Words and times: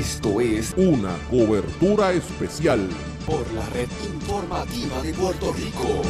Esto 0.00 0.40
es 0.40 0.74
una 0.76 1.16
cobertura 1.30 2.10
especial 2.10 2.88
por 3.24 3.48
la 3.52 3.64
red 3.70 3.88
informativa 4.12 5.00
de 5.00 5.14
Puerto 5.14 5.52
Rico. 5.52 6.02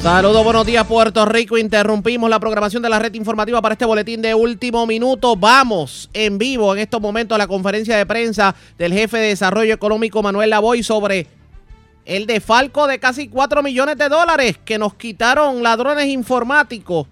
Saludos, 0.00 0.44
buenos 0.44 0.64
días 0.64 0.86
Puerto 0.86 1.24
Rico. 1.24 1.58
Interrumpimos 1.58 2.30
la 2.30 2.38
programación 2.38 2.80
de 2.80 2.88
la 2.88 3.00
red 3.00 3.12
informativa 3.14 3.60
para 3.60 3.72
este 3.72 3.86
boletín 3.86 4.22
de 4.22 4.36
último 4.36 4.86
minuto. 4.86 5.34
Vamos 5.34 6.10
en 6.12 6.38
vivo 6.38 6.72
en 6.76 6.78
estos 6.78 7.00
momentos 7.00 7.34
a 7.34 7.38
la 7.40 7.48
conferencia 7.48 7.96
de 7.96 8.06
prensa 8.06 8.54
del 8.78 8.92
jefe 8.92 9.18
de 9.18 9.28
desarrollo 9.28 9.74
económico 9.74 10.22
Manuel 10.22 10.50
Lavoy 10.50 10.84
sobre 10.84 11.26
el 12.04 12.26
defalco 12.26 12.86
de 12.86 13.00
casi 13.00 13.26
4 13.26 13.64
millones 13.64 13.98
de 13.98 14.08
dólares 14.08 14.60
que 14.64 14.78
nos 14.78 14.94
quitaron 14.94 15.60
ladrones 15.60 16.06
informáticos. 16.06 17.08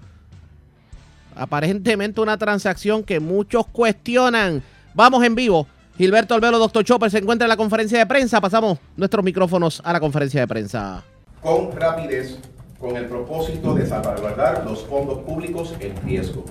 Aparentemente 1.35 2.21
una 2.21 2.39
transacción 2.39 3.03
que 3.03 3.19
muchos 3.19 3.67
cuestionan. 3.67 4.63
Vamos 4.95 5.25
en 5.25 5.35
vivo. 5.35 5.67
Gilberto 6.01 6.33
Albero, 6.33 6.59
doctor 6.59 6.83
Chopper, 6.83 7.11
se 7.11 7.19
encuentra 7.19 7.45
en 7.45 7.51
la 7.51 7.59
conferencia 7.59 7.99
de 7.99 8.07
prensa. 8.07 8.41
Pasamos 8.41 8.79
nuestros 8.97 9.23
micrófonos 9.23 9.83
a 9.85 9.93
la 9.93 10.01
conferencia 10.01 10.41
de 10.41 10.49
prensa. 10.49 11.05
Con 11.43 11.73
rapidez, 11.73 12.39
con 12.79 12.97
el 12.97 13.05
propósito 13.05 13.75
de 13.75 13.87
salvaguardar 13.87 14.65
los 14.65 14.83
fondos 14.87 15.19
públicos 15.19 15.75
en 15.79 15.95
riesgo. 16.03 16.47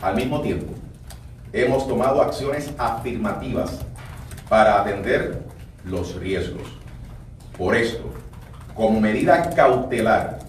Al 0.00 0.16
mismo 0.16 0.40
tiempo, 0.40 0.72
hemos 1.52 1.86
tomado 1.86 2.20
acciones 2.20 2.72
afirmativas 2.78 3.78
para 4.48 4.80
atender 4.80 5.44
los 5.84 6.16
riesgos. 6.16 6.66
Por 7.56 7.76
esto, 7.76 8.12
como 8.74 9.00
medida 9.00 9.50
cautelar, 9.50 10.40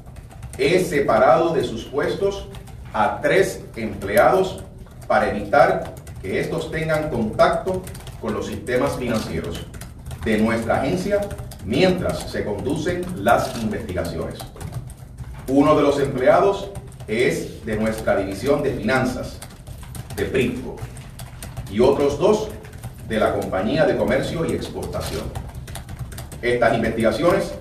he 0.58 0.84
separado 0.84 1.54
de 1.54 1.64
sus 1.64 1.86
puestos 1.86 2.48
a 2.92 3.22
tres 3.22 3.64
empleados 3.76 4.64
para 5.08 5.30
evitar 5.30 5.94
que 6.24 6.40
estos 6.40 6.72
tengan 6.72 7.10
contacto 7.10 7.84
con 8.22 8.34
los 8.34 8.48
sistemas 8.48 8.96
financieros 8.96 9.60
de 10.24 10.38
nuestra 10.38 10.82
agencia 10.82 11.20
mientras 11.66 12.32
se 12.32 12.46
conducen 12.46 13.04
las 13.18 13.62
investigaciones. 13.62 14.40
Uno 15.50 15.76
de 15.76 15.84
los 15.84 16.00
empleados 16.00 16.70
es 17.10 17.66
de 17.66 17.76
nuestra 17.76 18.16
división 18.16 18.64
de 18.64 18.72
finanzas, 18.72 19.38
de 20.16 20.24
PRIFCO, 20.24 20.78
y 21.70 21.82
otros 21.82 22.18
dos 22.18 22.48
de 23.10 23.20
la 23.20 23.34
Compañía 23.34 23.86
de 23.86 23.98
Comercio 23.98 24.46
y 24.46 24.54
Exportación. 24.54 25.24
Estas 26.42 26.74
investigaciones 26.74 27.54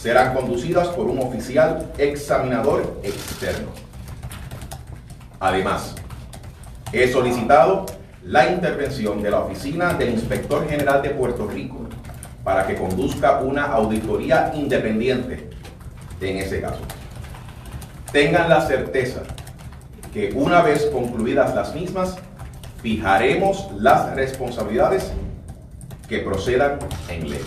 serán 0.00 0.34
conducidas 0.34 0.88
por 0.88 1.06
un 1.06 1.18
oficial 1.18 1.92
examinador 1.98 2.98
externo. 3.02 3.68
Además, 5.38 5.94
he 6.92 7.12
solicitado 7.12 7.84
la 8.26 8.50
intervención 8.50 9.22
de 9.22 9.30
la 9.30 9.40
Oficina 9.40 9.94
del 9.94 10.10
Inspector 10.10 10.68
General 10.68 11.00
de 11.00 11.10
Puerto 11.10 11.46
Rico 11.46 11.86
para 12.42 12.66
que 12.66 12.74
conduzca 12.74 13.40
una 13.40 13.66
auditoría 13.66 14.52
independiente 14.54 15.50
en 16.20 16.38
ese 16.38 16.60
caso. 16.60 16.80
Tengan 18.10 18.48
la 18.48 18.62
certeza 18.62 19.22
que 20.12 20.32
una 20.34 20.62
vez 20.62 20.86
concluidas 20.86 21.54
las 21.54 21.74
mismas, 21.74 22.16
fijaremos 22.82 23.68
las 23.78 24.14
responsabilidades 24.16 25.12
que 26.08 26.18
procedan 26.18 26.78
en 27.08 27.30
ley. 27.30 27.44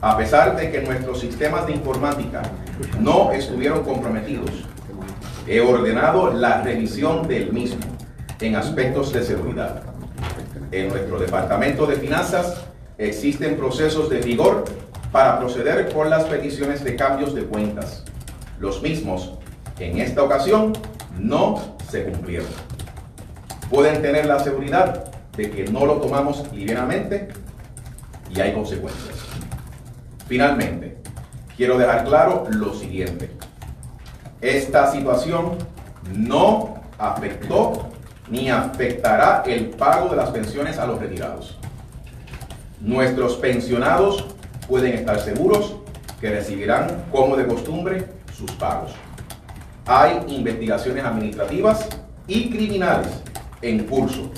A 0.00 0.16
pesar 0.16 0.56
de 0.56 0.70
que 0.70 0.82
nuestros 0.82 1.20
sistemas 1.20 1.66
de 1.66 1.72
informática 1.72 2.42
no 3.00 3.32
estuvieron 3.32 3.82
comprometidos, 3.82 4.50
he 5.46 5.60
ordenado 5.60 6.32
la 6.32 6.62
revisión 6.62 7.26
del 7.26 7.52
mismo 7.52 7.97
en 8.40 8.56
aspectos 8.56 9.12
de 9.12 9.22
seguridad. 9.22 9.82
En 10.70 10.88
nuestro 10.88 11.18
Departamento 11.18 11.86
de 11.86 11.96
Finanzas 11.96 12.64
existen 12.98 13.56
procesos 13.56 14.08
de 14.10 14.20
rigor 14.20 14.64
para 15.12 15.38
proceder 15.38 15.92
con 15.92 16.10
las 16.10 16.24
peticiones 16.24 16.84
de 16.84 16.94
cambios 16.96 17.34
de 17.34 17.44
cuentas. 17.44 18.04
Los 18.60 18.82
mismos, 18.82 19.38
en 19.78 19.98
esta 19.98 20.22
ocasión, 20.22 20.72
no 21.18 21.76
se 21.90 22.04
cumplieron. 22.04 22.48
Pueden 23.70 24.02
tener 24.02 24.26
la 24.26 24.38
seguridad 24.38 25.10
de 25.36 25.50
que 25.50 25.64
no 25.64 25.86
lo 25.86 25.94
tomamos 25.94 26.44
livianamente 26.52 27.28
y 28.34 28.40
hay 28.40 28.52
consecuencias. 28.52 29.16
Finalmente, 30.26 30.98
quiero 31.56 31.78
dejar 31.78 32.04
claro 32.04 32.44
lo 32.50 32.74
siguiente. 32.74 33.30
Esta 34.40 34.92
situación 34.92 35.56
no 36.14 36.82
afectó 36.98 37.87
ni 38.30 38.50
afectará 38.50 39.42
el 39.46 39.66
pago 39.70 40.08
de 40.08 40.16
las 40.16 40.30
pensiones 40.30 40.78
a 40.78 40.86
los 40.86 40.98
retirados. 40.98 41.56
Nuestros 42.80 43.34
pensionados 43.36 44.26
pueden 44.68 44.94
estar 44.94 45.18
seguros 45.20 45.76
que 46.20 46.30
recibirán, 46.30 47.04
como 47.10 47.36
de 47.36 47.46
costumbre, 47.46 48.06
sus 48.36 48.50
pagos. 48.52 48.92
Hay 49.86 50.20
investigaciones 50.28 51.04
administrativas 51.04 51.88
y 52.26 52.50
criminales 52.50 53.08
en 53.62 53.84
curso. 53.86 54.30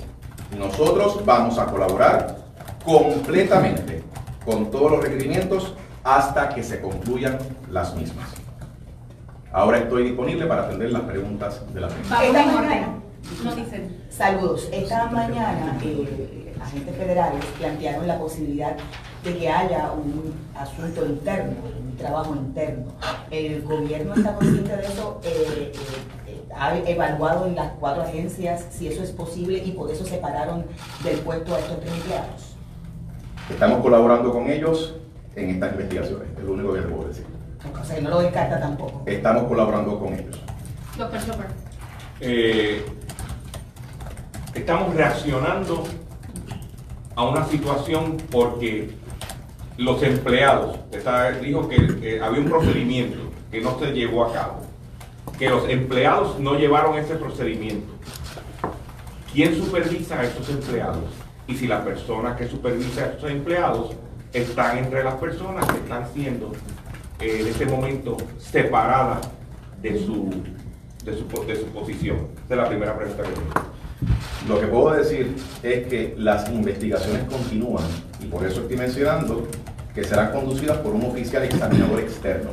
Nosotros 0.56 1.24
vamos 1.24 1.58
a 1.58 1.66
colaborar 1.66 2.36
completamente 2.84 4.02
con 4.44 4.70
todos 4.70 4.90
los 4.92 5.02
requerimientos 5.02 5.74
hasta 6.04 6.48
que 6.50 6.62
se 6.62 6.80
concluyan 6.80 7.38
las 7.70 7.94
mismas. 7.94 8.28
Ahora 9.52 9.78
estoy 9.78 10.04
disponible 10.04 10.46
para 10.46 10.62
atender 10.62 10.92
las 10.92 11.02
preguntas 11.02 11.60
de 11.74 11.80
la. 11.80 11.88
No 13.44 13.54
dicen. 13.54 13.96
saludos. 14.10 14.68
Esta 14.72 15.06
mañana, 15.10 15.78
eh, 15.82 16.54
agentes 16.60 16.96
federales 16.96 17.44
plantearon 17.58 18.06
la 18.06 18.18
posibilidad 18.18 18.76
de 19.24 19.36
que 19.38 19.48
haya 19.48 19.92
un 19.92 20.34
asunto 20.54 21.06
interno, 21.06 21.52
un 21.80 21.96
trabajo 21.96 22.34
interno. 22.34 22.86
¿El 23.30 23.62
gobierno 23.62 24.14
está 24.14 24.34
consciente 24.34 24.76
de 24.76 24.82
eso? 24.84 25.20
Eh, 25.24 25.72
eh, 26.26 26.42
¿Ha 26.56 26.76
evaluado 26.78 27.46
en 27.46 27.54
las 27.54 27.72
cuatro 27.78 28.02
agencias 28.02 28.66
si 28.70 28.88
eso 28.88 29.02
es 29.02 29.10
posible 29.12 29.58
y 29.64 29.72
por 29.72 29.90
eso 29.90 30.04
separaron 30.04 30.64
del 31.04 31.18
puesto 31.20 31.54
a 31.54 31.58
estos 31.60 31.80
tres 31.80 31.92
empleados? 31.92 32.56
Estamos 33.48 33.80
colaborando 33.82 34.32
con 34.32 34.48
ellos 34.50 34.94
en 35.36 35.50
estas 35.50 35.72
investigaciones, 35.72 36.28
es 36.36 36.44
lo 36.44 36.52
único 36.52 36.72
que 36.74 36.80
les 36.80 36.88
puedo 36.90 37.08
decir. 37.08 37.26
O 37.80 37.84
sea, 37.84 37.96
que 37.96 38.02
no 38.02 38.10
lo 38.10 38.20
descarta 38.20 38.60
tampoco. 38.60 39.02
Estamos 39.06 39.44
colaborando 39.44 39.98
con 39.98 40.12
ellos. 40.14 40.40
Doctor 40.96 41.20
Chopper. 41.26 41.46
eh, 42.20 42.84
estamos 44.54 44.94
reaccionando 44.94 45.84
a 47.14 47.24
una 47.24 47.44
situación 47.46 48.16
porque 48.30 48.90
los 49.76 50.02
empleados, 50.02 50.78
dijo 51.42 51.68
que, 51.68 52.20
había 52.22 52.40
un 52.40 52.48
procedimiento 52.48 53.18
que 53.50 53.60
no 53.60 53.78
se 53.78 53.92
llevó 53.92 54.24
a 54.24 54.32
cabo, 54.32 54.60
que 55.38 55.48
los 55.48 55.68
empleados 55.68 56.38
no 56.38 56.54
llevaron 56.54 56.98
ese 56.98 57.14
procedimiento. 57.16 57.92
¿Quién 59.32 59.56
supervisa 59.56 60.20
a 60.20 60.24
esos 60.24 60.48
empleados? 60.48 61.04
Y 61.46 61.54
si 61.54 61.66
la 61.66 61.84
persona 61.84 62.36
que 62.36 62.48
supervisa 62.48 63.04
a 63.04 63.06
esos 63.06 63.30
empleados 63.30 63.92
están 64.32 64.78
entre 64.78 65.02
las 65.02 65.14
personas 65.14 65.66
que 65.66 65.78
están 65.78 66.06
siendo 66.12 66.52
eh, 67.20 67.38
en 67.40 67.46
este 67.46 67.66
momento 67.66 68.16
separadas 68.38 69.28
de 69.80 69.98
su, 70.04 70.30
de 71.04 71.16
su, 71.16 71.46
de 71.46 71.56
su 71.56 71.66
posición. 71.66 72.28
Es 72.48 72.56
la 72.56 72.68
primera 72.68 72.96
pregunta 72.96 73.22
que 73.22 73.30
tengo. 73.30 73.69
Lo 74.48 74.60
que 74.60 74.66
puedo 74.66 74.92
decir 74.92 75.36
es 75.62 75.86
que 75.86 76.14
las 76.16 76.48
investigaciones 76.50 77.24
continúan 77.24 77.84
y 78.20 78.26
por 78.26 78.44
eso 78.46 78.62
estoy 78.62 78.76
mencionando 78.76 79.46
que 79.94 80.04
serán 80.04 80.32
conducidas 80.32 80.78
por 80.78 80.92
un 80.94 81.04
oficial 81.04 81.42
examinador 81.44 82.00
externo. 82.00 82.50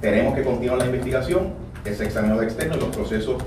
Tenemos 0.00 0.34
que 0.34 0.42
continuar 0.42 0.78
la 0.78 0.86
investigación, 0.86 1.54
ese 1.84 2.04
examinador 2.04 2.44
externo 2.44 2.76
y 2.76 2.80
los 2.80 2.94
procesos 2.94 3.42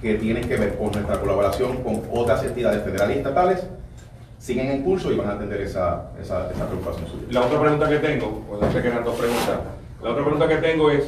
que 0.00 0.14
tienen 0.14 0.48
que 0.48 0.56
ver 0.56 0.76
con 0.76 0.90
nuestra 0.90 1.20
colaboración 1.20 1.82
con 1.82 2.02
otras 2.12 2.44
entidades 2.44 2.82
federales 2.82 3.16
y 3.16 3.18
estatales 3.20 3.60
siguen 4.38 4.70
en 4.70 4.82
curso 4.82 5.12
y 5.12 5.16
van 5.16 5.28
a 5.28 5.32
atender 5.34 5.60
esa, 5.60 6.10
esa, 6.20 6.50
esa 6.50 6.66
preocupación 6.66 7.06
suya. 7.08 7.26
La 7.30 7.42
otra 7.42 7.60
pregunta 7.60 7.88
que 7.88 7.98
tengo, 7.98 8.44
que 8.72 8.88
eran 8.88 9.04
dos 9.04 9.16
preguntas. 9.16 9.60
La 10.02 10.10
otra 10.10 10.24
pregunta 10.24 10.48
que 10.48 10.56
tengo 10.56 10.90
es, 10.90 11.04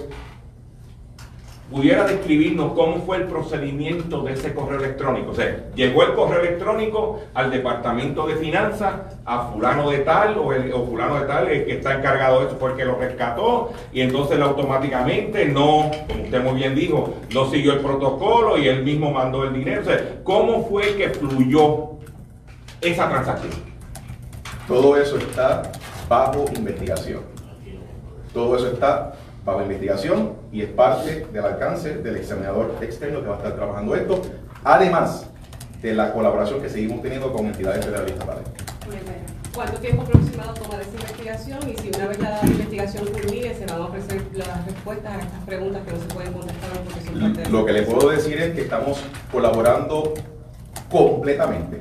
¿pudiera 1.74 2.04
describirnos 2.04 2.72
cómo 2.74 3.02
fue 3.04 3.16
el 3.16 3.24
procedimiento 3.24 4.22
de 4.22 4.34
ese 4.34 4.54
correo 4.54 4.78
electrónico? 4.78 5.32
O 5.32 5.34
sea, 5.34 5.64
llegó 5.74 6.04
el 6.04 6.14
correo 6.14 6.40
electrónico 6.40 7.20
al 7.34 7.50
departamento 7.50 8.28
de 8.28 8.36
finanzas, 8.36 8.92
a 9.24 9.48
fulano 9.48 9.90
de 9.90 9.98
tal, 9.98 10.38
o, 10.38 10.52
el, 10.52 10.72
o 10.72 10.86
fulano 10.86 11.18
de 11.20 11.26
tal, 11.26 11.48
el 11.48 11.64
que 11.64 11.72
está 11.78 11.98
encargado 11.98 12.40
de 12.40 12.46
eso 12.46 12.56
fue 12.58 12.70
el 12.70 12.76
que 12.76 12.84
lo 12.84 12.96
rescató, 12.96 13.72
y 13.92 14.02
entonces 14.02 14.40
automáticamente 14.40 15.46
no, 15.46 15.90
como 16.08 16.22
usted 16.22 16.44
muy 16.44 16.54
bien 16.54 16.76
dijo, 16.76 17.14
no 17.34 17.50
siguió 17.50 17.72
el 17.72 17.80
protocolo 17.80 18.56
y 18.56 18.68
él 18.68 18.84
mismo 18.84 19.10
mandó 19.10 19.42
el 19.42 19.52
dinero. 19.52 19.82
O 19.82 20.22
¿cómo 20.22 20.68
fue 20.68 20.94
que 20.94 21.10
fluyó 21.10 21.90
esa 22.80 23.08
transacción? 23.08 23.52
Todo 24.68 24.96
eso 24.96 25.18
está 25.18 25.72
bajo 26.08 26.44
investigación. 26.54 27.22
Todo 28.32 28.56
eso 28.56 28.68
está 28.68 29.12
bajo 29.44 29.62
investigación 29.62 30.32
y 30.52 30.62
es 30.62 30.70
parte 30.70 31.26
del 31.32 31.44
alcance 31.44 31.96
del 31.96 32.17
examinador 32.17 32.76
externo 32.81 33.20
que 33.20 33.29
va 33.29 33.35
a 33.35 33.38
estar 33.38 33.55
trabajando 33.55 33.94
esto. 33.94 34.23
Además, 34.64 35.26
de 35.82 35.94
la 35.94 36.12
colaboración 36.12 36.62
que 36.62 36.70
seguimos 36.70 37.02
teniendo 37.02 37.31
con 37.32 37.46
entidades 37.46 37.85
federales 37.85 38.11
y 38.11 38.12
estatales. 38.14 38.44
¿Cuánto 39.55 39.79
tiempo 39.79 40.02
aproximado 40.02 40.55
toma 40.55 40.79
de 40.79 40.82
esa 40.82 40.94
investigación? 40.94 41.58
Y 41.70 41.76
si 41.76 41.88
una 41.94 42.08
vez 42.08 42.19
la 42.19 42.41
investigación 42.43 43.06
culmine, 43.06 43.55
se 43.55 43.67
van 43.67 43.82
a 43.82 43.85
ofrecer 43.85 44.23
las 44.32 44.67
respuestas 44.67 45.14
a 45.14 45.20
estas 45.20 45.41
preguntas 45.44 45.82
que 45.87 45.93
no 45.93 46.00
se 46.00 46.06
pueden 46.06 46.32
contestar 46.32 46.70
porque 46.82 47.00
son 47.06 47.20
parte 47.20 47.43
de 47.43 47.50
Lo 47.50 47.64
que 47.64 47.73
le 47.73 47.82
puedo 47.82 48.11
decir 48.11 48.41
es 48.41 48.55
que 48.55 48.62
estamos 48.62 48.99
colaborando 49.31 50.14
completamente 50.91 51.79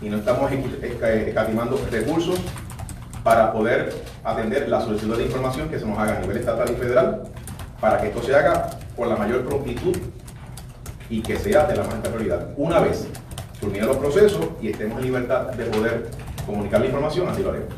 y 0.00 0.08
no 0.08 0.16
estamos 0.16 0.50
escatimando 0.82 1.80
recursos 1.90 2.40
para 3.22 3.52
poder 3.52 3.94
atender 4.24 4.68
la 4.68 4.80
solicitud 4.80 5.16
de 5.16 5.24
información 5.24 5.68
que 5.68 5.78
se 5.78 5.86
nos 5.86 5.98
haga 5.98 6.16
a 6.16 6.20
nivel 6.20 6.38
estatal 6.38 6.70
y 6.70 6.74
federal 6.74 7.22
para 7.80 8.00
que 8.00 8.08
esto 8.08 8.22
se 8.22 8.34
haga 8.34 8.70
con 8.96 9.08
la 9.08 9.16
mayor 9.16 9.44
prontitud 9.44 9.96
y 11.10 11.20
que 11.20 11.36
sea 11.36 11.66
de 11.66 11.76
la 11.76 11.84
más 11.84 11.94
alta 11.94 12.10
prioridad. 12.10 12.48
Una 12.56 12.80
vez 12.80 13.06
culminen 13.60 13.86
los 13.86 13.98
procesos 13.98 14.46
y 14.60 14.68
estemos 14.68 14.98
en 14.98 15.04
libertad 15.04 15.48
de 15.52 15.64
poder 15.66 16.10
comunicar 16.46 16.80
la 16.80 16.86
información, 16.86 17.28
así 17.28 17.42
lo 17.42 17.50
haremos. 17.50 17.74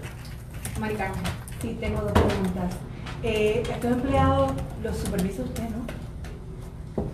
Maricarmen. 0.81 1.23
Sí, 1.61 1.77
tengo 1.81 2.03
dos 2.03 2.13
preguntas. 2.13 2.75
Eh, 3.23 3.63
estos 3.69 3.93
empleados 3.93 4.53
los 4.83 4.97
supervisa 4.97 5.43
usted, 5.43 5.65
¿no? 5.65 7.05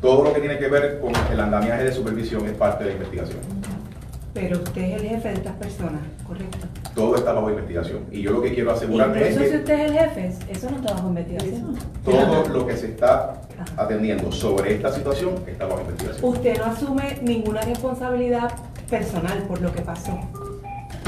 Todo 0.00 0.24
lo 0.24 0.32
que 0.32 0.40
tiene 0.40 0.58
que 0.58 0.68
ver 0.68 1.00
con 1.00 1.12
el 1.32 1.40
andamiaje 1.40 1.84
de 1.84 1.92
supervisión 1.92 2.46
es 2.46 2.52
parte 2.52 2.84
de 2.84 2.90
la 2.90 2.96
investigación. 2.96 3.40
Pero 4.40 4.58
usted 4.58 4.82
es 4.82 5.02
el 5.02 5.08
jefe 5.08 5.28
de 5.28 5.34
estas 5.34 5.56
personas, 5.56 6.00
¿correcto? 6.26 6.66
Todo 6.94 7.16
está 7.16 7.32
bajo 7.32 7.50
investigación. 7.50 8.04
Y 8.12 8.22
yo 8.22 8.30
lo 8.32 8.42
que 8.42 8.54
quiero 8.54 8.70
asegurarme 8.72 9.20
es 9.20 9.32
Incluso 9.32 9.44
si 9.44 9.50
que 9.50 9.58
usted 9.58 9.74
es 9.80 9.90
el 9.90 9.98
jefe, 9.98 10.32
eso 10.52 10.70
no 10.70 10.76
está 10.76 10.94
bajo 10.94 11.08
investigación. 11.08 11.78
todo 12.04 12.48
lo 12.48 12.66
que 12.66 12.76
se 12.76 12.86
está 12.88 13.40
atendiendo 13.76 14.30
sobre 14.30 14.74
esta 14.74 14.92
situación 14.92 15.34
está 15.46 15.66
bajo 15.66 15.80
investigación. 15.80 16.24
Usted 16.32 16.58
no 16.58 16.64
asume 16.66 17.18
ninguna 17.22 17.60
responsabilidad 17.62 18.52
personal 18.88 19.42
por 19.48 19.60
lo 19.60 19.72
que 19.72 19.82
pasó. 19.82 20.18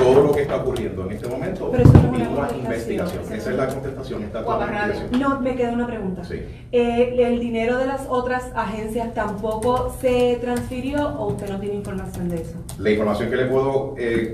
Todo 0.00 0.22
lo 0.24 0.32
que 0.32 0.42
está 0.42 0.56
ocurriendo 0.56 1.04
en 1.06 1.12
este 1.12 1.28
momento 1.28 1.70
Pero 1.70 1.82
eso 1.84 1.92
no 1.92 2.16
es 2.16 2.28
una 2.28 2.52
investigación. 2.56 3.22
Esa 3.32 3.50
es 3.50 3.56
la 3.56 3.64
es- 3.68 3.74
contestación, 3.74 4.22
está 4.22 4.42
toda 4.44 4.66
la. 4.66 4.94
No, 5.18 5.40
me 5.40 5.54
queda 5.56 5.72
una 5.72 5.86
pregunta. 5.86 6.24
Sí. 6.24 6.40
Eh, 6.72 7.14
¿El 7.18 7.38
dinero 7.38 7.76
de 7.78 7.86
las 7.86 8.06
otras 8.08 8.44
agencias 8.54 9.12
tampoco 9.14 9.94
se 10.00 10.38
transfirió 10.40 11.06
o 11.18 11.28
usted 11.28 11.50
no 11.50 11.60
tiene 11.60 11.74
información 11.76 12.28
de 12.30 12.42
eso? 12.42 12.54
La 12.78 12.90
información 12.90 13.28
que 13.30 13.36
le 13.36 13.44
puedo 13.46 13.94
eh, 13.98 14.32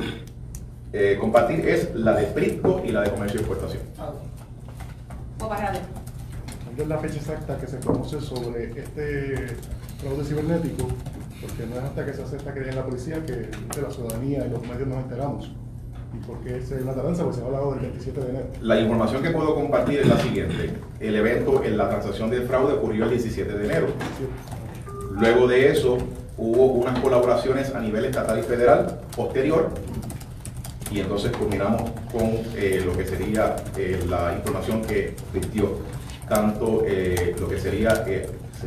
eh, 0.93 1.17
compartir 1.21 1.69
es 1.69 1.95
la 1.95 2.15
de 2.15 2.27
PRITCO 2.27 2.83
y 2.85 2.93
la 2.93 3.03
de 3.03 3.11
Comercio 3.11 3.41
y 3.41 3.43
Exportación. 3.43 3.83
Radio. 5.41 5.81
¿Cuándo 6.65 6.83
es 6.83 6.89
la 6.89 6.99
fecha 6.99 7.17
exacta 7.17 7.59
que 7.59 7.67
se 7.67 7.79
conoce 7.81 8.21
sobre 8.21 8.71
este 8.81 9.57
fraude 10.01 10.25
cibernético? 10.25 10.89
Porque 11.41 11.67
no 11.67 11.77
es 11.77 11.83
hasta 11.83 12.07
que 12.07 12.13
se 12.15 12.23
hace 12.23 12.37
esta 12.37 12.53
querella 12.53 12.73
en 12.73 12.77
la 12.77 12.85
policía 12.85 13.25
que 13.25 13.33
de 13.33 13.83
la 13.83 13.91
ciudadanía 13.91 14.47
y 14.47 14.51
los 14.51 14.63
medios 14.63 14.89
nos 14.89 14.99
enteramos. 14.99 15.53
¿Y 16.15 16.27
por 16.27 16.39
qué 16.41 16.57
es 16.57 16.71
una 16.71 16.95
tardanza? 16.95 17.25
Pues 17.25 17.37
se 17.37 17.43
ha 17.43 17.47
hablado 17.47 17.73
del 17.73 17.81
27 17.81 18.21
de 18.21 18.29
enero. 18.31 18.47
La 18.63 18.81
información 18.81 19.23
que 19.23 19.31
puedo 19.31 19.55
compartir 19.55 20.01
es 20.01 20.09
la 20.09 20.19
siguiente. 20.19 20.71
El 21.01 21.17
evento 21.17 21.63
en 21.63 21.77
la 21.77 21.89
transacción 21.89 22.31
del 22.31 22.47
fraude 22.47 22.75
ocurrió 22.75 23.05
el 23.05 23.11
17 23.11 23.53
de 23.53 23.65
enero. 23.65 23.89
Luego 25.13 25.47
de 25.47 25.71
eso 25.71 25.99
hubo 26.39 26.67
unas 26.67 26.99
colaboraciones 27.01 27.75
a 27.75 27.81
nivel 27.81 28.05
estatal 28.07 28.39
y 28.39 28.43
federal 28.43 29.01
posterior 29.15 29.71
y 30.91 31.01
entonces 31.01 31.33
culminamos 31.33 31.91
con 32.13 32.31
eh, 32.55 32.83
lo 32.85 32.97
que 32.97 33.05
sería 33.05 33.57
eh, 33.77 34.05
la 34.09 34.35
información 34.37 34.83
que 34.83 35.15
vistió 35.33 35.79
tanto 36.29 36.83
eh, 36.87 37.35
lo 37.39 37.49
que 37.49 37.59
sería 37.59 38.05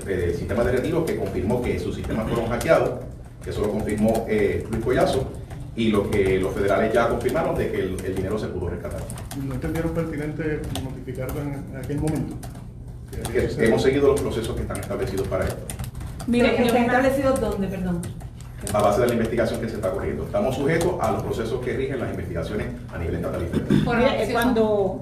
eh, 0.08 0.26
el 0.30 0.36
sistema 0.36 0.64
de 0.64 0.72
retiro 0.74 1.06
que 1.06 1.16
confirmó 1.16 1.62
que 1.62 1.80
sus 1.80 1.96
sistemas 1.96 2.28
fueron 2.28 2.48
hackeados, 2.50 2.92
que 3.44 3.50
eso 3.50 3.62
lo 3.62 3.72
confirmó 3.72 4.26
eh, 4.28 4.66
Luis 4.70 4.84
Collazo, 4.84 5.30
y 5.76 5.90
lo 5.90 6.10
que 6.10 6.40
los 6.40 6.54
federales 6.54 6.94
ya 6.94 7.08
confirmaron 7.08 7.56
de 7.56 7.72
que 7.72 7.80
el, 7.80 7.98
el 8.06 8.16
dinero 8.16 8.38
se 8.38 8.48
pudo 8.48 8.70
rescatar. 8.70 9.00
¿No 9.46 9.54
entendieron 9.54 9.92
pertinente 9.92 10.62
notificarlo 10.84 11.42
en, 11.42 11.64
en 11.72 11.78
aquel 11.78 12.00
momento? 12.02 12.36
Que 13.12 13.48
Que 13.48 13.66
hemos 13.66 13.82
seguido 13.82 14.08
los 14.12 14.22
procesos 14.22 14.56
que 14.56 14.62
están 14.64 14.78
establecidos 14.80 15.28
para 15.28 15.46
esto, 15.46 15.62
Mire, 16.28 16.50
Pero- 16.56 16.66
¿está 16.68 16.80
establecido 16.80 17.34
dónde, 17.34 17.68
perdón? 17.68 18.02
a 18.74 18.82
base 18.82 19.00
de 19.02 19.08
la 19.08 19.14
investigación 19.14 19.62
que 19.62 19.70
se 19.70 19.76
está 19.76 19.90
corriendo. 19.90 20.26
Estamos 20.26 20.54
sujetos 20.56 20.94
a 21.00 21.12
los 21.14 21.24
procesos 21.24 21.62
que 21.64 21.74
rigen 21.78 21.98
las 22.00 22.10
investigaciones 22.12 22.68
a 22.94 22.98
nivel 22.98 23.16
estatal 23.16 23.42
y 23.42 23.48
federal. 23.48 23.84
Por 23.86 24.32
cuando 24.34 25.02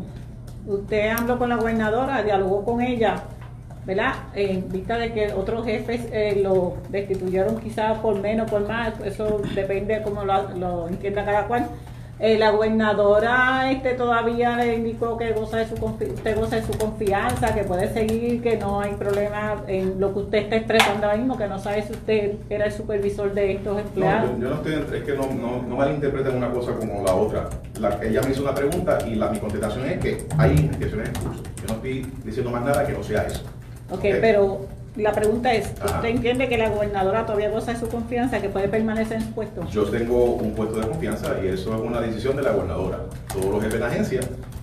usted 0.68 1.10
habló 1.10 1.38
con 1.39 1.50
la 1.50 1.56
gobernadora, 1.56 2.22
dialogó 2.24 2.63
con 2.63 2.81
ella, 2.81 3.24
¿verdad? 3.88 4.13
En 4.36 4.69
vista 4.69 4.98
de 4.98 5.13
que 5.13 5.34
otros 5.34 5.66
jefes 5.66 6.01
eh, 6.12 6.39
lo 6.44 6.75
destituyeron 6.89 7.57
quizás 7.60 7.98
por 8.00 8.19
menos, 8.19 8.51
por 8.51 8.68
más, 8.68 8.94
eso 9.04 9.42
depende 9.56 9.95
de 9.95 10.01
cómo 10.04 10.24
lo, 10.25 10.50
lo 10.56 10.88
entienda 10.89 11.25
cada 11.25 11.48
cual. 11.48 11.68
Eh, 12.19 12.36
la 12.39 12.50
gobernadora 12.50 13.72
este 13.72 13.94
todavía 13.94 14.57
le 14.57 14.78
indicó 14.78 15.18
que 15.18 15.34
goza 15.34 15.57
de 15.57 15.68
su 15.68 15.75
confi- 15.75 16.12
usted 16.12 16.36
goza 16.36 16.56
de 16.56 16.63
su 16.63 16.72
confianza, 16.75 17.54
que 17.54 17.63
puede 17.63 17.94
seguir, 17.94 18.42
que 18.42 18.57
no 18.57 18.81
hay 18.81 18.94
problema 18.95 19.57
en 19.68 20.00
lo 20.00 20.12
que 20.13 20.19
usted 20.22 20.38
está 20.39 20.56
expresando 20.56 21.06
ahora 21.06 21.18
mismo, 21.19 21.38
que 21.38 21.45
no 21.48 21.60
sabe 21.60 21.84
si 21.84 21.94
usted 21.94 22.31
era 22.50 22.66
el 22.66 22.72
supervisor 22.72 23.31
de 23.36 23.51
estos 23.51 23.75
No, 23.75 23.80
empleados. 23.81 24.31
yo, 24.31 24.38
yo 24.39 24.50
no 24.50 24.56
estoy, 24.56 24.98
es 24.98 25.04
que 25.04 25.13
no, 25.13 25.28
no, 25.31 25.62
no 25.62 25.75
malinterpreten 25.75 26.36
una 26.38 26.50
cosa 26.50 26.72
como 26.74 27.04
la 27.04 27.13
otra. 27.13 27.50
La, 27.80 28.00
ella 28.04 28.22
me 28.24 28.31
hizo 28.31 28.42
una 28.42 28.56
pregunta 28.56 28.98
y 29.07 29.13
la, 29.13 29.30
mi 29.30 29.38
contestación 29.38 29.86
es 29.86 30.00
que 30.00 30.25
hay 30.39 30.56
investigaciones 30.57 31.10
en 31.10 31.16
curso. 31.24 31.44
Yo 31.62 31.68
no 31.68 31.74
estoy 31.75 32.12
diciendo 32.25 32.50
más 32.51 32.63
nada 32.66 32.86
que 32.88 32.94
no 32.94 33.04
sea 33.04 33.28
eso. 33.28 33.44
Ok, 33.89 34.01
pero 34.22 34.66
la 34.95 35.12
pregunta 35.13 35.54
es, 35.54 35.74
Ajá. 35.80 35.98
¿usted 35.98 36.10
entiende 36.10 36.50
que 36.50 36.57
la 36.57 36.69
gobernadora 36.69 37.25
todavía 37.25 37.50
goza 37.50 37.74
de 37.74 37.80
su 37.80 37.88
confianza, 37.88 38.42
que 38.42 38.50
puede 38.50 38.68
permanecer 38.68 39.18
en 39.18 39.24
su 39.24 39.31
puesto? 39.31 39.66
Yo 39.68 39.84
tengo 39.86 40.25
un 40.36 40.54
puesto 40.54 40.80
de 40.80 40.88
confianza 40.88 41.36
y 41.44 41.48
eso 41.48 41.75
es 41.75 41.81
una 41.81 42.01
decisión 42.01 42.36
de 42.36 42.44
la 42.44 42.51
gobernadora. 42.51 43.00
Todos 43.31 43.45
los 43.45 43.63
jefes 43.63 43.80
de 43.80 43.86
agencia 43.86 44.22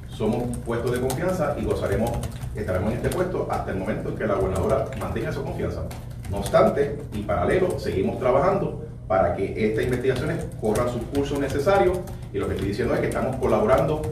somos 0.09 0.44
puestos 0.65 0.93
de 0.93 1.00
confianza 1.00 1.56
y 1.61 1.65
gozaremos, 1.65 2.11
estaremos 2.55 2.93
en 2.93 2.97
este 2.99 3.11
puesto 3.11 3.49
hasta 3.50 3.71
el 3.71 3.79
momento 3.79 4.11
en 4.11 4.17
que 4.17 4.26
la 4.26 4.35
gobernadora 4.35 4.87
mantenga 5.00 5.31
esa 5.31 5.41
confianza. 5.41 5.82
No 6.31 6.38
obstante, 6.38 6.99
y 7.12 7.23
paralelo, 7.23 7.79
seguimos 7.79 8.19
trabajando 8.19 8.85
para 9.06 9.37
que 9.37 9.69
estas 9.69 9.85
investigaciones 9.85 10.47
corran 10.61 10.88
sus 10.88 11.03
cursos 11.15 11.38
necesarios 11.38 11.99
y 12.32 12.38
lo 12.38 12.47
que 12.49 12.55
estoy 12.55 12.69
diciendo 12.69 12.94
es 12.94 13.00
que 13.00 13.09
estamos 13.09 13.37
colaborando 13.37 14.03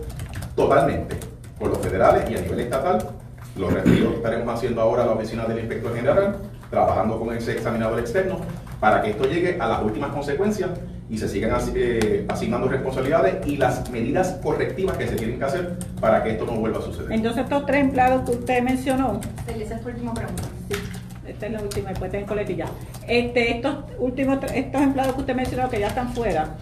totalmente 0.55 1.17
con 1.59 1.71
los 1.71 1.79
federales 1.79 2.31
y 2.31 2.37
a 2.37 2.41
nivel 2.41 2.61
estatal. 2.61 3.09
Los 3.57 3.73
referidos 3.73 4.15
estaremos 4.15 4.55
haciendo 4.55 4.81
ahora 4.81 5.03
a 5.03 5.07
la 5.07 5.13
oficina 5.13 5.45
del 5.45 5.59
inspector 5.59 5.95
general, 5.95 6.37
trabajando 6.71 7.19
con 7.19 7.37
ese 7.37 7.53
examinador 7.53 7.99
externo 7.99 8.39
para 8.81 9.03
que 9.03 9.11
esto 9.11 9.25
llegue 9.25 9.61
a 9.61 9.69
las 9.69 9.83
últimas 9.83 10.11
consecuencias 10.13 10.71
y 11.11 11.19
se 11.19 11.29
sigan 11.29 11.55
eh, 11.75 12.25
asignando 12.29 12.69
responsabilidades 12.69 13.47
y 13.47 13.59
las 13.59 13.91
medidas 13.91 14.39
correctivas 14.43 14.97
que 14.97 15.07
se 15.07 15.17
tienen 15.17 15.39
que 15.39 15.45
hacer 15.45 15.77
para 16.01 16.23
que 16.25 16.31
esto 16.31 16.47
no 16.47 16.53
vuelva 16.53 16.79
a 16.79 16.83
suceder. 16.83 17.13
Entonces 17.13 17.45
estos 17.45 17.67
tres 17.67 17.83
empleados 17.83 18.23
que 18.29 18.37
usted 18.37 18.63
mencionó, 18.63 19.21
Esa 19.47 19.75
es 19.75 19.83
tu 19.83 19.89
última 19.89 20.15
pregunta. 20.15 20.45
sí, 20.71 20.79
esta 21.27 21.47
es 21.47 21.53
la 21.53 21.61
última, 21.61 21.91
después 21.91 22.11
tengo 22.11 22.27
coletilla. 22.27 22.67
Este, 23.07 23.57
estos 23.57 23.77
últimos, 23.99 24.39
estos 24.55 24.81
empleados 24.81 25.15
que 25.15 25.21
usted 25.21 25.35
mencionó 25.35 25.69
que 25.69 25.81
ya 25.81 25.89
están 25.89 26.15
fuera, 26.15 26.57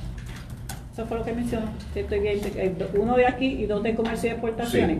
eso 0.92 1.06
fue 1.06 1.18
lo 1.18 1.25
que 1.25 1.32
mencionó, 1.32 1.66
si 1.94 2.00
estoy 2.00 2.18
bien, 2.18 2.40
eh, 2.56 2.75
uno 2.94 3.16
de 3.16 3.26
aquí 3.26 3.47
y 3.47 3.66
dos 3.66 3.85
de 3.85 3.94
comercio 3.94 4.30
y 4.30 4.32
exportaciones. 4.32 4.99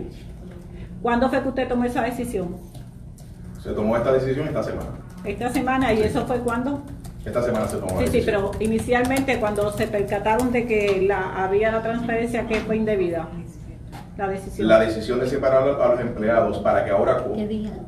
¿Cuándo 1.01 1.29
fue 1.29 1.41
que 1.41 1.49
usted 1.49 1.67
tomó 1.67 1.85
esa 1.85 2.01
decisión? 2.03 2.55
Se 3.61 3.71
tomó 3.71 3.95
esta 3.97 4.11
decisión 4.13 4.47
esta 4.47 4.63
semana. 4.63 4.89
Esta 5.23 5.49
semana, 5.49 5.93
¿y 5.93 5.97
Sí. 5.97 6.03
eso 6.03 6.25
fue 6.25 6.37
cuándo? 6.39 6.81
Esta 7.25 7.43
semana 7.43 7.67
se 7.67 7.77
tomó 7.77 7.91
la 7.93 7.99
Sí, 7.99 8.07
sí, 8.07 8.17
decisión. 8.17 8.49
pero 8.51 8.51
inicialmente 8.63 9.39
cuando 9.39 9.71
se 9.71 9.87
percataron 9.87 10.51
de 10.51 10.65
que 10.65 11.03
la, 11.07 11.43
había 11.43 11.71
la 11.71 11.83
transferencia 11.83 12.47
que 12.47 12.55
fue 12.61 12.77
indebida, 12.77 13.27
la 14.17 14.27
decisión. 14.27 14.67
La 14.67 14.79
decisión 14.79 15.19
de 15.19 15.27
separar 15.27 15.67
a 15.79 15.87
los 15.89 15.99
empleados 15.99 16.57
para 16.59 16.83
que 16.83 16.89
ahora 16.91 17.17
co- 17.23 17.35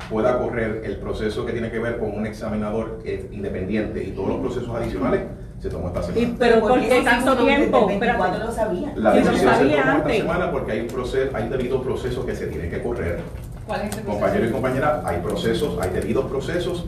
pueda 0.08 0.38
correr 0.38 0.82
el 0.84 0.96
proceso 0.98 1.44
que 1.44 1.52
tiene 1.52 1.70
que 1.70 1.78
ver 1.80 1.98
con 1.98 2.12
un 2.16 2.26
examinador 2.26 3.00
independiente 3.32 4.04
y 4.04 4.12
todos 4.12 4.28
los 4.28 4.38
procesos 4.38 4.74
adicionales 4.76 5.22
se 5.60 5.68
tomó 5.70 5.88
esta 5.88 6.02
semana. 6.02 6.20
Y- 6.26 6.36
pero 6.38 6.60
¿por 6.60 6.80
qué 6.80 7.02
tanto 7.02 7.36
tiempo? 7.36 7.86
24 7.86 8.24
Espérate. 8.24 8.38
lo 8.38 8.52
sabían. 8.52 8.92
La 8.96 9.12
decisión 9.12 9.36
se 9.38 9.44
sabía 9.46 9.82
tomó 9.82 9.98
esta 9.98 10.10
semana 10.12 10.50
porque 10.52 10.72
hay 10.72 10.80
un 10.80 10.86
proceso, 10.88 11.30
hay 11.36 11.48
debidos 11.48 11.82
procesos 11.82 12.24
que 12.24 12.34
se 12.34 12.46
tienen 12.48 12.70
que 12.70 12.82
correr. 12.82 13.20
¿Cuál 13.66 13.80
es 13.82 13.88
ese 13.88 14.00
proceso? 14.02 14.12
Compañeros 14.20 14.48
y 14.48 14.52
compañeras, 14.52 15.04
hay 15.04 15.20
procesos, 15.20 15.78
hay 15.80 15.90
debidos 15.90 16.26
procesos 16.26 16.84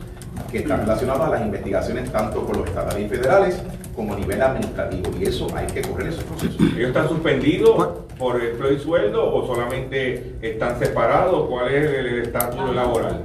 que 0.51 0.59
están 0.59 0.81
relacionados 0.81 1.21
a 1.27 1.29
las 1.31 1.41
investigaciones 1.41 2.11
tanto 2.11 2.45
con 2.45 2.57
los 2.59 2.67
estatales 2.67 3.05
y 3.05 3.09
federales 3.09 3.61
como 3.95 4.13
a 4.13 4.17
nivel 4.17 4.39
administrativo 4.41 5.09
y 5.19 5.23
eso 5.23 5.47
hay 5.55 5.65
que 5.65 5.81
correr 5.81 6.09
esos 6.09 6.23
procesos. 6.25 6.61
¿Ellos 6.75 6.89
están 6.89 7.09
suspendidos 7.09 7.87
por 8.19 8.39
empleo 8.39 8.71
y 8.73 8.79
sueldo 8.79 9.33
o 9.33 9.47
solamente 9.47 10.35
están 10.43 10.77
separados? 10.77 11.49
¿Cuál 11.49 11.73
es 11.73 11.91
el 11.91 12.19
estatus 12.21 12.75
laboral? 12.75 13.23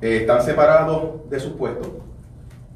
Eh, 0.00 0.18
están 0.22 0.42
separados 0.42 1.30
de 1.30 1.38
sus 1.38 1.52
puestos, 1.52 1.86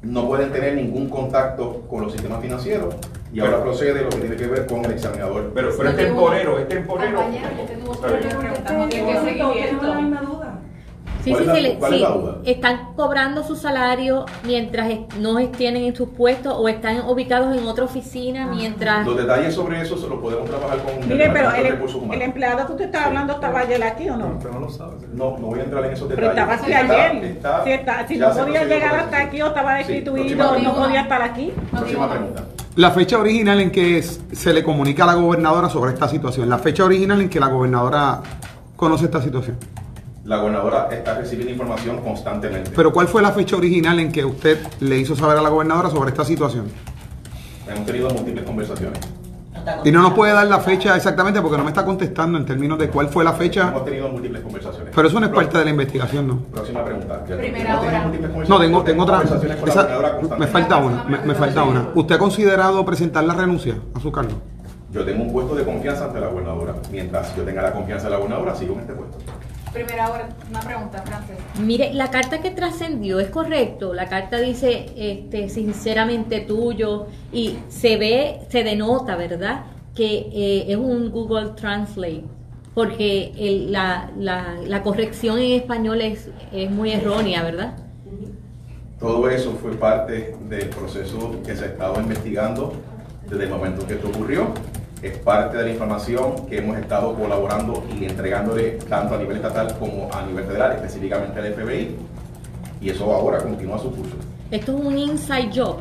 no 0.01 0.27
pueden 0.27 0.51
tener 0.51 0.75
ningún 0.75 1.09
contacto 1.09 1.81
con 1.89 2.01
los 2.03 2.11
sistemas 2.13 2.41
financieros 2.41 2.95
y 3.33 3.41
ahora 3.41 3.61
procede 3.61 4.03
lo 4.03 4.09
que 4.09 4.17
tiene 4.17 4.35
que 4.35 4.47
ver 4.47 4.65
con 4.65 4.83
el 4.85 4.91
examinador. 4.91 5.51
Pero, 5.53 5.71
pero 5.77 5.89
es 5.89 5.95
temporero, 5.97 6.57
es 6.59 6.67
temporero. 6.67 7.17
Compañero, 7.17 7.49
yo. 9.37 10.48
Sí, 11.23 11.31
¿Cuál 11.31 11.43
sí, 11.43 11.49
es 11.49 11.55
sí, 11.57 11.61
la- 11.63 11.67
le- 11.69 11.75
cuál 11.79 11.93
es 11.93 11.97
sí. 11.99 12.03
la 12.03 12.09
duda? 12.11 12.35
Están 12.45 12.93
cobrando 12.95 13.43
su 13.43 13.55
salario 13.57 14.25
mientras 14.45 14.89
no 15.19 15.37
tienen 15.49 15.83
en 15.83 15.95
sus 15.95 16.09
puestos 16.09 16.53
o 16.57 16.67
están 16.69 17.01
ubicados 17.07 17.57
en 17.57 17.67
otra 17.67 17.83
oficina 17.85 18.47
mientras... 18.47 19.05
Los 19.05 19.17
detalles 19.17 19.53
sobre 19.53 19.81
eso 19.81 19.97
se 19.97 20.07
los 20.07 20.19
podemos 20.19 20.49
trabajar 20.49 20.77
con 20.79 20.93
el 21.03 21.07
Mire, 21.09 21.29
pero 21.31 21.51
el, 21.51 21.67
Recursos 21.71 21.97
el 21.97 22.03
Humanos. 22.03 22.23
empleado 22.23 22.65
que 22.67 22.71
usted 22.71 22.85
está 22.85 23.05
hablando 23.05 23.33
estaba 23.33 23.59
ayer 23.59 23.83
aquí 23.83 24.09
o 24.09 24.15
no? 24.15 24.27
Usted 24.37 24.49
no 24.49 24.59
lo 24.61 24.69
sabe. 24.69 24.93
No, 25.13 25.37
no 25.37 25.47
voy 25.47 25.59
a 25.59 25.63
entrar 25.63 25.83
en 25.85 25.91
esos 25.93 26.07
Pero 26.07 26.29
detalles. 26.29 26.61
estaba 26.61 26.77
aquí 26.79 26.91
ayer. 26.91 27.25
está- 27.25 27.63
si 27.65 27.71
está- 27.71 28.07
si 28.07 28.17
ya 28.17 28.29
no 28.33 28.45
podía 28.45 28.63
llegar 28.63 28.95
hasta 28.95 29.17
aquí 29.21 29.41
o 29.41 29.47
estaba 29.47 29.73
destituido, 29.75 30.57
no 30.59 30.75
podía 30.75 31.01
estar 31.01 31.21
aquí. 31.21 31.51
Próxima 31.71 32.09
pregunta. 32.09 32.43
La 32.75 32.91
fecha 32.91 33.17
original 33.17 33.59
en 33.59 33.71
que 33.71 34.01
se 34.01 34.53
le 34.53 34.63
comunica 34.63 35.03
a 35.03 35.07
la 35.07 35.15
gobernadora 35.15 35.67
sobre 35.69 35.91
esta 35.91 36.07
situación. 36.07 36.47
La 36.47 36.59
fecha 36.59 36.85
original 36.85 37.19
en 37.19 37.27
que 37.29 37.39
la 37.41 37.47
gobernadora 37.47 38.21
conoce 38.77 39.05
esta 39.05 39.21
situación. 39.21 39.57
La 40.29 40.37
gobernadora 40.37 40.87
está 40.91 41.15
recibiendo 41.15 41.51
información 41.51 41.97
constantemente. 42.01 42.69
Pero 42.75 42.93
¿cuál 42.93 43.07
fue 43.07 43.19
la 43.23 43.31
fecha 43.31 43.55
original 43.55 43.99
en 43.99 44.11
que 44.11 44.23
usted 44.23 44.59
le 44.79 44.99
hizo 44.99 45.15
saber 45.15 45.39
a 45.39 45.41
la 45.41 45.49
gobernadora 45.49 45.89
sobre 45.89 46.11
esta 46.11 46.23
situación? 46.23 46.67
Hemos 47.67 47.83
tenido 47.87 48.11
múltiples 48.11 48.45
conversaciones. 48.45 48.99
Y 49.83 49.91
no 49.91 50.03
nos 50.03 50.13
puede 50.13 50.31
dar 50.33 50.45
la 50.45 50.59
fecha 50.59 50.95
exactamente 50.95 51.41
porque 51.41 51.57
no 51.57 51.63
me 51.63 51.71
está 51.71 51.83
contestando 51.83 52.37
en 52.37 52.45
términos 52.45 52.77
de 52.77 52.89
cuál 52.89 53.09
fue 53.09 53.23
la 53.23 53.33
fecha. 53.33 53.69
Hemos 53.69 53.85
tenido 53.85 54.07
múltiples 54.09 54.43
conversaciones. 54.43 54.93
Pero 54.95 55.07
eso 55.07 55.19
no 55.19 55.25
es 55.25 55.31
parte 55.31 55.57
de 55.57 55.63
la 55.65 55.71
investigación, 55.71 56.27
¿no? 56.27 56.37
Próxima 56.51 56.85
pregunta. 56.85 57.23
Primera 57.25 57.79
hora. 57.79 58.11
No, 58.47 58.59
tengo, 58.59 58.83
tengo 58.83 59.03
otra. 59.03 59.15
Conversaciones 59.17 59.57
con 59.57 59.67
la 59.67 59.73
esa- 59.73 59.83
gobernadora 59.95 60.37
me 60.37 60.45
falta 60.47 60.77
una, 60.77 61.03
me, 61.05 61.17
me 61.25 61.33
falta 61.33 61.63
una. 61.63 61.89
¿Usted 61.95 62.13
ha 62.15 62.19
considerado 62.19 62.85
presentar 62.85 63.23
la 63.23 63.33
renuncia 63.33 63.77
a 63.95 63.99
su 63.99 64.11
cargo? 64.11 64.33
Yo 64.91 65.03
tengo 65.03 65.23
un 65.23 65.33
puesto 65.33 65.55
de 65.55 65.63
confianza 65.65 66.05
ante 66.05 66.19
la 66.19 66.27
gobernadora. 66.27 66.75
Mientras 66.91 67.35
yo 67.35 67.41
tenga 67.41 67.63
la 67.63 67.73
confianza 67.73 68.05
de 68.05 68.11
la 68.11 68.17
gobernadora, 68.17 68.53
sigo 68.55 68.75
en 68.75 68.81
este 68.81 68.93
puesto. 68.93 69.17
Primera 69.73 70.09
hora, 70.11 70.29
una 70.49 70.59
pregunta, 70.61 71.01
Frances. 71.03 71.37
Mire, 71.61 71.93
la 71.93 72.09
carta 72.09 72.41
que 72.41 72.49
trascendió 72.51 73.19
es 73.19 73.29
correcto. 73.29 73.93
La 73.93 74.07
carta 74.07 74.37
dice, 74.39 74.87
este, 74.95 75.47
sinceramente 75.49 76.39
tuyo 76.41 77.05
y 77.31 77.59
se 77.69 77.97
ve, 77.97 78.41
se 78.49 78.63
denota, 78.63 79.15
¿verdad? 79.15 79.65
Que 79.95 80.27
eh, 80.33 80.65
es 80.69 80.75
un 80.77 81.11
Google 81.11 81.51
Translate, 81.55 82.23
porque 82.73 83.31
el- 83.37 83.71
la, 83.71 84.09
la, 84.17 84.55
la 84.65 84.81
corrección 84.81 85.37
en 85.37 85.51
español 85.59 86.01
es, 86.01 86.29
es 86.51 86.71
muy 86.71 86.91
errónea, 86.91 87.43
¿verdad? 87.43 87.77
Todo 88.99 89.29
eso 89.29 89.53
fue 89.61 89.71
parte 89.73 90.35
del 90.49 90.67
proceso 90.69 91.35
que 91.45 91.55
se 91.55 91.65
ha 91.65 91.67
estado 91.67 92.01
investigando 92.01 92.73
desde 93.29 93.43
el 93.43 93.49
momento 93.49 93.85
que 93.87 93.93
esto 93.93 94.09
ocurrió. 94.09 94.47
Es 95.01 95.17
parte 95.19 95.57
de 95.57 95.63
la 95.63 95.69
información 95.71 96.45
que 96.47 96.57
hemos 96.57 96.77
estado 96.77 97.15
colaborando 97.15 97.83
y 97.97 98.03
entregándole 98.05 98.71
tanto 98.89 99.15
a 99.15 99.17
nivel 99.17 99.37
estatal 99.37 99.77
como 99.79 100.09
a 100.13 100.23
nivel 100.25 100.43
federal, 100.45 100.73
específicamente 100.73 101.39
al 101.39 101.53
FBI. 101.53 101.95
Y 102.81 102.89
eso 102.89 103.13
ahora 103.13 103.37
continúa 103.39 103.77
su 103.79 103.91
curso. 103.95 104.15
Esto 104.51 104.77
es 104.77 104.85
un 104.85 104.97
inside 104.97 105.51
job. 105.55 105.77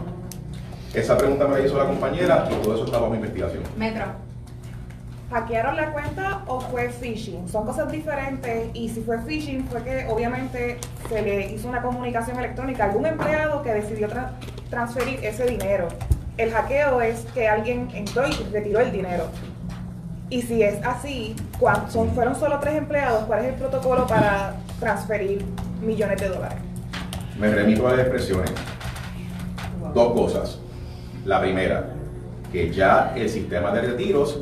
Esa 0.95 1.17
pregunta 1.19 1.47
me 1.49 1.59
la 1.59 1.67
hizo 1.67 1.77
la 1.77 1.87
compañera 1.87 2.49
y 2.51 2.55
todo 2.63 2.75
eso 2.77 2.85
está 2.85 2.99
bajo 2.99 3.15
investigación. 3.15 3.63
Metro. 3.77 4.05
¿Hackearon 5.31 5.77
la 5.77 5.93
cuenta 5.93 6.43
o 6.47 6.61
fue 6.61 6.89
phishing? 6.89 7.49
Son 7.49 7.67
cosas 7.67 7.91
diferentes 7.93 8.71
y 8.73 8.89
si 8.89 9.03
fue 9.03 9.19
phishing 9.19 9.67
fue 9.69 9.83
que 9.83 10.07
obviamente 10.09 10.79
se 11.09 11.21
le 11.21 11.53
hizo 11.53 11.69
una 11.69 11.83
comunicación 11.83 12.39
electrónica 12.39 12.85
a 12.85 12.87
algún 12.87 13.05
empleado 13.05 13.63
que 13.63 13.75
decidió 13.75 14.09
tra- 14.09 14.31
transferir 14.71 15.23
ese 15.23 15.45
dinero. 15.45 15.89
El 16.39 16.51
hackeo 16.53 17.01
es 17.03 17.27
que 17.35 17.49
alguien 17.49 17.89
entró 17.95 18.27
y 18.27 18.33
retiró 18.53 18.81
el 18.81 18.93
dinero. 18.93 19.25
Y 20.31 20.43
si 20.43 20.63
es 20.63 20.85
así, 20.85 21.35
¿cuán- 21.59 21.91
son, 21.91 22.11
fueron 22.13 22.35
solo 22.37 22.59
tres 22.61 22.77
empleados, 22.77 23.25
¿cuál 23.25 23.41
es 23.41 23.47
el 23.47 23.55
protocolo 23.55 24.07
para 24.07 24.55
transferir 24.79 25.45
millones 25.83 26.21
de 26.21 26.29
dólares? 26.29 26.59
Me 27.39 27.49
remito 27.51 27.87
a 27.89 27.93
las 27.93 28.01
expresiones. 28.01 28.51
Dos 29.95 30.13
cosas. 30.13 30.59
La 31.25 31.41
primera, 31.41 31.91
que 32.53 32.71
ya 32.73 33.13
el 33.17 33.29
sistema 33.29 33.73
de 33.73 33.81
retiros 33.83 34.41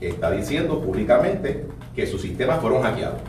está 0.00 0.30
diciendo 0.30 0.80
públicamente 0.80 1.66
que 1.94 2.06
sus 2.06 2.22
sistemas 2.22 2.60
fueron 2.60 2.82
hackeados. 2.82 3.20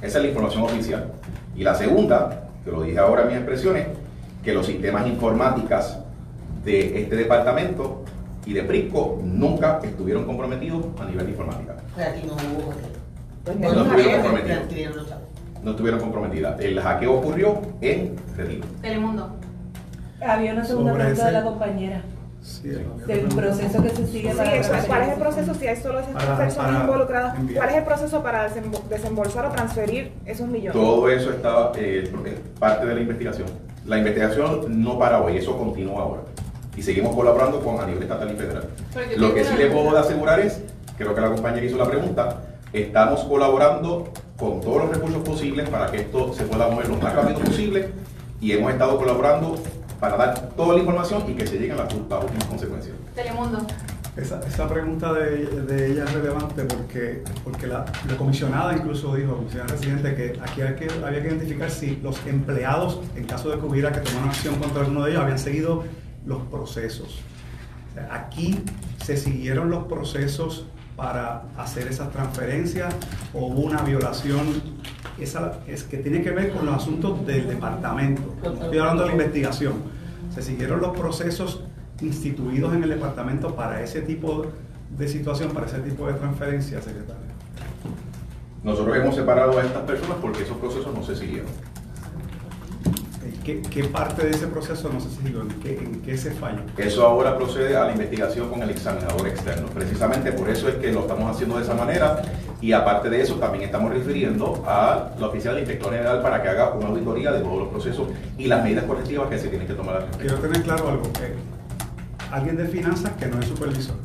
Esa 0.00 0.18
es 0.18 0.24
la 0.24 0.28
información 0.30 0.62
oficial. 0.62 1.12
Y 1.54 1.62
la 1.62 1.74
segunda, 1.74 2.48
que 2.64 2.70
lo 2.70 2.82
dije 2.82 2.98
ahora 2.98 3.22
en 3.22 3.28
mis 3.28 3.36
expresiones, 3.36 3.86
que 4.42 4.54
los 4.54 4.64
sistemas 4.66 5.06
informáticas 5.06 5.98
de 6.64 7.02
este 7.02 7.16
departamento 7.16 8.04
y 8.46 8.52
de 8.54 8.62
PRISCO 8.62 9.20
nunca 9.24 9.80
estuvieron 9.82 10.24
comprometidos 10.24 10.84
a 11.00 11.04
nivel 11.04 11.26
de 11.26 11.32
informática. 11.32 11.76
Pero 11.96 12.10
aquí 12.10 12.26
no 12.26 12.32
hubo 12.34 12.72
Pues 13.44 13.56
No 13.58 13.72
no 13.74 13.82
estuvieron 13.84 14.22
comprometidas. 14.22 14.62
No 15.62 15.70
estuvieron 15.72 16.00
comprometidas. 16.00 16.60
El 16.60 16.80
hackeo 16.80 17.14
ocurrió 17.18 17.60
en 17.80 18.16
retiro. 18.36 18.66
Telemundo. 18.80 19.36
Había 20.22 20.52
una 20.52 20.64
segunda 20.64 20.92
Sobre 20.92 21.04
pregunta 21.04 21.26
de 21.26 21.32
la 21.32 21.42
compañera. 21.44 22.02
Sí, 22.42 22.68
Del 23.06 23.28
proceso 23.28 23.82
que 23.82 23.90
se 23.90 24.06
sigue 24.06 24.30
Sí, 24.30 24.36
para 24.36 24.54
eso. 24.56 24.72
¿Cuál 24.86 25.02
es 25.02 25.08
el 25.12 25.18
proceso 25.18 25.54
si 25.54 25.66
hay 25.66 25.76
solo 25.76 26.00
esas 26.00 26.12
Para- 26.12 26.36
personas 26.38 26.70
para 26.72 26.80
involucradas? 26.84 27.34
¿Cuál 27.54 27.68
es 27.68 27.76
el 27.76 27.84
proceso 27.84 28.22
para 28.22 28.48
desembo- 28.48 28.82
desembolsar 28.88 29.44
o 29.44 29.50
transferir 29.50 30.12
esos 30.24 30.48
millones? 30.48 30.72
Todo 30.72 31.08
eso 31.10 31.30
está 31.32 31.72
eh, 31.76 32.10
parte 32.58 32.86
de 32.86 32.94
la 32.94 33.00
investigación. 33.02 33.46
La 33.86 33.98
investigación 33.98 34.82
no 34.82 34.98
para 34.98 35.20
hoy, 35.20 35.36
eso 35.36 35.56
continúa 35.58 36.00
ahora. 36.02 36.22
Y 36.80 36.82
seguimos 36.82 37.14
colaborando 37.14 37.60
con 37.60 37.78
a 37.78 37.84
nivel 37.84 38.04
estatal 38.04 38.32
y 38.32 38.36
federal. 38.38 38.64
Lo 39.18 39.34
que 39.34 39.44
sí 39.44 39.54
le 39.58 39.66
puedo 39.66 39.94
asegurar 39.98 40.40
es, 40.40 40.62
creo 40.96 41.14
que 41.14 41.20
la 41.20 41.28
compañera 41.28 41.66
hizo 41.66 41.76
la 41.76 41.84
pregunta, 41.84 42.40
estamos 42.72 43.20
colaborando 43.24 44.08
con 44.38 44.62
todos 44.62 44.84
los 44.84 44.96
recursos 44.96 45.22
posibles 45.22 45.68
para 45.68 45.90
que 45.90 45.98
esto 45.98 46.32
se 46.32 46.44
pueda 46.44 46.68
mover 46.68 46.88
lo 46.88 46.96
más 46.96 47.14
rápido 47.14 47.40
posible 47.40 47.90
y 48.40 48.52
hemos 48.52 48.72
estado 48.72 48.96
colaborando 48.96 49.56
para 50.00 50.16
dar 50.16 50.48
toda 50.56 50.72
la 50.72 50.80
información 50.80 51.22
y 51.28 51.34
que 51.34 51.46
se 51.46 51.58
lleguen 51.58 51.72
a 51.72 51.84
las, 51.84 51.92
las 51.92 52.24
últimas 52.24 52.44
consecuencias. 52.46 52.96
Telemundo. 53.14 53.58
Esa, 54.16 54.40
esa 54.48 54.66
pregunta 54.66 55.12
de, 55.12 55.46
de 55.46 55.92
ella 55.92 56.04
es 56.04 56.14
relevante 56.14 56.64
porque, 56.64 57.22
porque 57.44 57.66
la, 57.66 57.84
la 58.08 58.16
comisionada 58.16 58.74
incluso 58.74 59.14
dijo, 59.16 59.32
la 59.32 59.36
comisionada 59.36 59.74
residente, 59.74 60.14
que 60.14 60.40
aquí 60.42 60.62
hay 60.62 60.76
que, 60.76 60.88
había 61.04 61.20
que 61.20 61.28
identificar 61.28 61.70
si 61.70 61.96
los 61.96 62.16
empleados, 62.24 63.00
en 63.16 63.24
caso 63.24 63.50
de 63.50 63.58
que 63.58 63.66
hubiera 63.66 63.92
que 63.92 64.00
tomar 64.00 64.22
una 64.22 64.30
acción 64.32 64.54
contra 64.54 64.80
alguno 64.80 65.04
de 65.04 65.10
ellos, 65.10 65.22
habían 65.22 65.38
seguido 65.38 65.84
los 66.26 66.42
procesos. 66.42 67.20
Aquí 68.10 68.62
se 69.04 69.16
siguieron 69.16 69.70
los 69.70 69.84
procesos 69.84 70.66
para 70.96 71.44
hacer 71.56 71.88
esas 71.88 72.12
transferencias 72.12 72.94
o 73.32 73.46
hubo 73.46 73.62
una 73.62 73.82
violación, 73.82 74.46
esa 75.18 75.60
es 75.66 75.84
que 75.84 75.98
tiene 75.98 76.22
que 76.22 76.30
ver 76.30 76.52
con 76.52 76.66
los 76.66 76.74
asuntos 76.74 77.26
del 77.26 77.48
departamento. 77.48 78.22
Estoy 78.42 78.78
hablando 78.78 79.02
de 79.02 79.08
la 79.08 79.14
investigación. 79.14 79.74
Se 80.34 80.42
siguieron 80.42 80.80
los 80.80 80.96
procesos 80.96 81.62
instituidos 82.00 82.74
en 82.74 82.82
el 82.84 82.90
departamento 82.90 83.54
para 83.56 83.82
ese 83.82 84.02
tipo 84.02 84.46
de 84.96 85.08
situación, 85.08 85.52
para 85.52 85.66
ese 85.66 85.78
tipo 85.80 86.06
de 86.06 86.14
transferencia, 86.14 86.80
secretario. 86.80 87.30
Nosotros 88.62 88.96
hemos 88.96 89.14
separado 89.14 89.58
a 89.58 89.64
estas 89.64 89.82
personas 89.82 90.18
porque 90.20 90.42
esos 90.42 90.58
procesos 90.58 90.94
no 90.94 91.02
se 91.02 91.16
siguieron. 91.16 91.50
¿Qué, 93.50 93.62
qué 93.68 93.84
parte 93.84 94.24
de 94.26 94.30
ese 94.30 94.46
proceso 94.46 94.88
no 94.92 95.00
se 95.00 95.10
siguió? 95.10 95.42
¿En 95.42 95.48
qué, 95.60 95.76
en 95.78 96.02
qué 96.02 96.16
se 96.16 96.30
falló? 96.30 96.60
Eso 96.76 97.04
ahora 97.04 97.36
procede 97.36 97.76
a 97.76 97.84
la 97.86 97.92
investigación 97.92 98.48
con 98.48 98.62
el 98.62 98.70
examinador 98.70 99.26
externo. 99.26 99.66
Precisamente 99.68 100.30
por 100.30 100.48
eso 100.48 100.68
es 100.68 100.76
que 100.76 100.92
lo 100.92 101.00
estamos 101.00 101.34
haciendo 101.34 101.56
de 101.56 101.64
esa 101.64 101.74
manera 101.74 102.22
y 102.60 102.72
aparte 102.72 103.10
de 103.10 103.20
eso 103.22 103.34
también 103.36 103.64
estamos 103.64 103.92
refiriendo 103.92 104.62
a 104.66 105.10
la 105.18 105.26
oficina 105.26 105.52
del 105.54 105.62
inspector 105.62 105.90
general 105.92 106.22
para 106.22 106.40
que 106.42 106.48
haga 106.48 106.74
una 106.74 106.88
auditoría 106.88 107.32
de 107.32 107.40
todos 107.40 107.58
los 107.58 107.68
procesos 107.68 108.06
y 108.38 108.46
las 108.46 108.62
medidas 108.62 108.84
correctivas 108.84 109.28
que 109.28 109.38
se 109.38 109.48
tienen 109.48 109.66
que 109.66 109.74
tomar. 109.74 110.06
Quiero 110.18 110.36
tener 110.36 110.62
claro 110.62 110.88
algo. 110.88 111.06
eh, 111.20 111.34
alguien 112.30 112.56
de 112.56 112.66
finanzas 112.66 113.10
que 113.18 113.26
no 113.26 113.40
es 113.40 113.46
supervisor. 113.46 113.96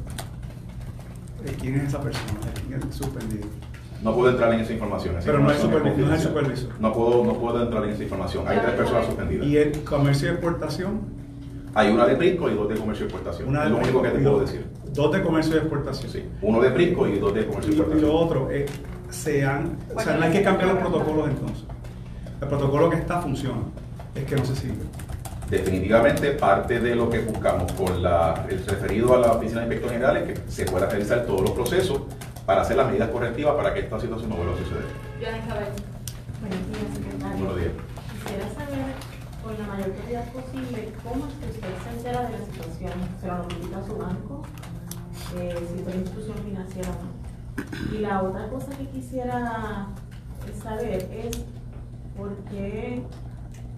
Eh, 1.45 1.55
¿Quién 1.61 1.75
es 1.75 1.89
esa 1.89 2.01
persona? 2.01 2.39
¿Quién 2.67 2.79
es 2.79 2.85
el 2.85 2.93
suspendido? 2.93 3.47
No 4.03 4.13
puedo 4.13 4.29
entrar 4.31 4.53
en 4.53 4.59
esa 4.59 4.73
información. 4.73 5.17
esa 5.17 5.25
Pero 5.25 5.39
no 5.39 5.49
es 5.51 5.63
no 5.63 5.69
es 5.69 5.75
el 5.75 5.81
confidencial. 5.81 6.21
supervisor. 6.21 6.69
No 6.79 6.93
puedo, 6.93 7.23
no 7.25 7.33
puedo 7.33 7.61
entrar 7.63 7.83
en 7.85 7.89
esa 7.91 8.03
información. 8.03 8.47
Hay 8.47 8.59
tres 8.59 8.71
personas 8.71 9.05
suspendidas. 9.07 9.47
¿Y 9.47 9.57
el 9.57 9.83
comercio 9.83 10.27
y 10.27 10.31
exportación? 10.31 11.01
Hay 11.73 11.91
una 11.91 12.05
de 12.05 12.15
Prisco 12.15 12.49
y 12.49 12.53
dos 12.53 12.69
de 12.69 12.75
comercio 12.75 13.05
y 13.05 13.09
exportación. 13.09 13.49
Una 13.49 13.65
es 13.65 13.71
lo 13.71 13.77
único 13.77 14.01
que 14.01 14.09
te 14.09 14.19
puedo 14.19 14.39
decir. 14.41 14.65
Dos 14.93 15.11
de 15.11 15.21
comercio 15.23 15.55
y 15.55 15.57
exportación. 15.59 16.11
Sí. 16.11 16.23
Uno 16.41 16.61
de 16.61 16.69
Prisco 16.71 17.07
y 17.07 17.19
dos 17.19 17.33
de 17.33 17.45
comercio 17.47 17.71
y 17.71 17.75
Y, 17.75 17.77
y 17.77 17.81
exportación. 17.81 18.11
lo 18.11 18.17
otro, 18.19 18.51
eh, 18.51 18.65
se 19.09 19.45
han, 19.45 19.77
o 19.95 19.99
sea, 19.99 20.15
no 20.17 20.23
hay 20.25 20.31
que 20.31 20.41
cambiar 20.43 20.69
los 20.73 20.77
protocolos 20.79 21.27
entonces. 21.29 21.63
El 22.41 22.47
protocolo 22.47 22.89
que 22.89 22.97
está 22.97 23.21
funciona, 23.21 23.61
es 24.13 24.23
que 24.25 24.35
no 24.35 24.45
se 24.45 24.55
sigue. 24.55 24.73
Definitivamente 25.49 26.31
parte 26.31 26.79
de 26.79 26.95
lo 26.95 27.09
que 27.09 27.19
buscamos 27.19 27.71
con 27.73 28.01
la, 28.01 28.45
el 28.49 28.65
referido 28.65 29.13
a 29.15 29.19
la 29.19 29.31
oficina 29.33 29.61
de 29.61 29.67
inspectores 29.67 29.97
generales 29.97 30.29
es 30.29 30.39
que 30.39 30.51
se 30.51 30.65
pueda 30.65 30.87
realizar 30.87 31.25
todos 31.25 31.41
los 31.41 31.51
procesos 31.51 32.01
para 32.45 32.61
hacer 32.61 32.77
las 32.77 32.87
medidas 32.87 33.09
correctivas 33.09 33.55
para 33.55 33.73
que 33.73 33.81
esta 33.81 33.99
situación 33.99 34.29
no 34.29 34.35
vuelva 34.35 34.53
a 34.53 34.57
suceder. 34.57 34.85
Buenos 36.41 36.67
días, 36.67 36.93
secretario. 36.93 37.37
Buenos 37.37 37.57
días. 37.57 37.71
Quisiera 38.11 38.53
saber, 38.53 38.85
con 39.43 39.57
la 39.57 39.67
mayor 39.67 39.91
claridad 39.93 40.31
posible, 40.31 40.93
cómo 41.03 41.27
es 41.27 41.33
que 41.33 41.45
usted 41.51 41.73
se 41.83 41.97
entera 41.97 42.21
de 42.23 42.37
la 42.37 42.45
situación. 42.45 42.93
¿Se 43.19 43.27
lo 43.27 43.37
notifica 43.37 43.77
a 43.77 43.85
su 43.85 43.97
banco? 43.97 44.43
Eh, 45.37 45.67
si 45.75 45.83
fue 45.83 45.95
institución 45.95 46.37
financiera 46.37 46.89
o 46.89 46.93
no. 47.03 47.95
Y 47.95 47.99
la 47.99 48.21
otra 48.21 48.47
cosa 48.49 48.69
que 48.77 48.87
quisiera 48.89 49.87
saber 50.61 51.09
es 51.11 51.43
¿por 52.15 52.35
qué 52.51 53.01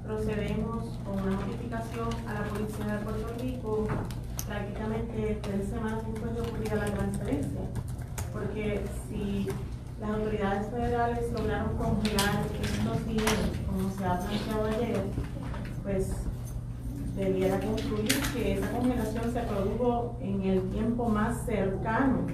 procedemos 0.05 0.97
con 1.05 1.21
una 1.21 1.31
notificación 1.31 2.09
a 2.27 2.33
la 2.33 2.43
Policía 2.43 2.85
de 2.85 3.05
Puerto 3.05 3.33
Rico 3.39 3.87
prácticamente 4.45 5.39
tres 5.41 5.69
semanas 5.69 6.03
después 6.11 6.35
de 6.35 6.41
ocurrir 6.41 6.73
la 6.73 6.85
transferencia? 6.85 7.61
Porque 8.37 8.81
si 9.09 9.47
las 9.99 10.09
autoridades 10.11 10.67
federales 10.69 11.31
lograron 11.31 11.75
congelar 11.75 12.43
estos 12.61 13.07
dineros, 13.07 13.33
como 13.65 13.89
se 13.89 14.05
ha 14.05 14.19
planteado 14.19 14.65
ayer, 14.67 14.97
pues 15.83 16.11
debiera 17.15 17.59
concluir 17.59 18.13
que 18.33 18.53
esa 18.53 18.69
congelación 18.69 19.33
se 19.33 19.39
produjo 19.41 20.17
en 20.21 20.41
el 20.43 20.61
tiempo 20.69 21.09
más 21.09 21.45
cercano 21.45 22.27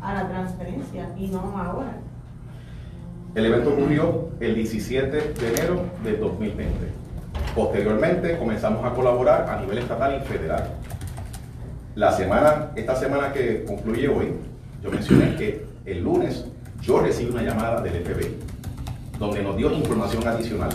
a 0.00 0.14
la 0.14 0.28
transferencia 0.28 1.08
y 1.18 1.26
no 1.26 1.40
ahora. 1.40 1.96
El 3.34 3.46
evento 3.46 3.70
ocurrió 3.70 4.28
el 4.38 4.54
17 4.54 5.10
de 5.10 5.48
enero 5.48 5.82
del 6.04 6.20
2020. 6.20 6.72
Posteriormente 7.56 8.38
comenzamos 8.38 8.84
a 8.84 8.94
colaborar 8.94 9.48
a 9.48 9.60
nivel 9.60 9.78
estatal 9.78 10.22
y 10.22 10.26
federal. 10.26 10.68
La 11.96 12.12
semana, 12.12 12.70
esta 12.76 12.94
semana 12.94 13.32
que 13.32 13.64
concluye 13.64 14.08
hoy, 14.08 14.34
yo 14.82 14.90
mencioné 14.90 15.36
que 15.36 15.66
el 15.84 16.02
lunes 16.02 16.44
yo 16.82 17.00
recibí 17.00 17.30
una 17.30 17.42
llamada 17.42 17.82
del 17.82 18.02
FBI 18.04 18.36
donde 19.18 19.42
nos 19.42 19.56
dio 19.56 19.70
información 19.72 20.26
adicional 20.26 20.70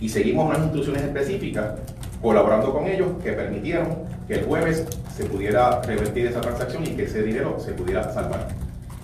y 0.00 0.08
seguimos 0.08 0.48
unas 0.48 0.62
instrucciones 0.62 1.02
específicas 1.02 1.74
colaborando 2.20 2.72
con 2.72 2.86
ellos 2.86 3.08
que 3.22 3.32
permitieron 3.32 3.98
que 4.26 4.34
el 4.34 4.44
jueves 4.44 4.86
se 5.16 5.24
pudiera 5.24 5.80
revertir 5.82 6.26
esa 6.26 6.40
transacción 6.40 6.84
y 6.84 6.90
que 6.90 7.04
ese 7.04 7.22
dinero 7.22 7.58
se 7.58 7.72
pudiera 7.72 8.12
salvar. 8.12 8.48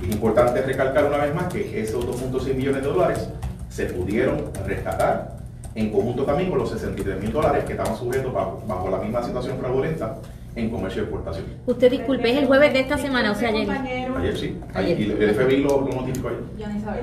Es 0.03 0.09
importante 0.09 0.61
recalcar 0.63 1.07
una 1.07 1.19
vez 1.19 1.35
más 1.35 1.53
que 1.53 1.81
esos 1.81 2.05
2.6 2.05 2.55
millones 2.55 2.83
de 2.83 2.89
dólares 2.89 3.29
se 3.69 3.87
pudieron 3.87 4.51
rescatar 4.67 5.37
en 5.75 5.91
conjunto 5.91 6.25
también 6.25 6.51
con 6.51 6.59
los 6.59 6.71
63 6.71 7.21
mil 7.21 7.33
dólares 7.33 7.65
que 7.65 7.73
estaban 7.73 7.97
sujetos 7.97 8.33
bajo, 8.33 8.63
bajo 8.67 8.91
la 8.91 8.99
misma 8.99 9.23
situación 9.23 9.59
fraudulenta 9.59 10.17
en 10.57 10.71
comercio 10.71 11.03
de 11.03 11.09
exportación. 11.09 11.47
Usted 11.67 11.91
disculpe, 11.91 12.31
es 12.31 12.39
el 12.39 12.47
jueves 12.47 12.73
de 12.73 12.81
esta 12.81 12.97
semana, 12.99 13.31
o 13.33 13.35
sea, 13.35 13.51
ayer. 13.51 13.69
Ayer 13.71 14.37
sí, 14.37 14.59
ayer, 14.75 14.99
y 15.01 15.11
el 15.13 15.35
FBI 15.35 15.59
lo, 15.63 15.83
lo 15.83 15.89
notificó 16.01 16.29
ayer. 16.29 16.41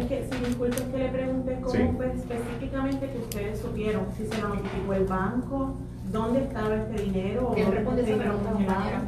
Es 0.01 0.05
que, 0.07 0.27
si 0.31 0.45
disculpe 0.45 0.75
que 0.91 0.97
le 0.97 1.09
pregunte 1.09 1.57
cómo 1.61 1.69
Sí. 1.73 1.79
fue 1.95 2.07
específicamente 2.07 3.09
que 3.09 3.17
ustedes 3.19 3.59
supieron, 3.59 4.07
si 4.17 4.25
se 4.25 4.41
lo 4.41 4.49
notificó 4.49 4.93
el 4.93 5.05
banco, 5.05 5.75
dónde 6.11 6.39
estaba 6.41 6.75
este 6.75 7.03
dinero. 7.03 7.49
o 7.49 7.53
¿Quién 7.53 7.71
responde 7.71 8.01
esa 8.01 8.15
pregunta, 8.17 8.49
compañera? 8.51 9.03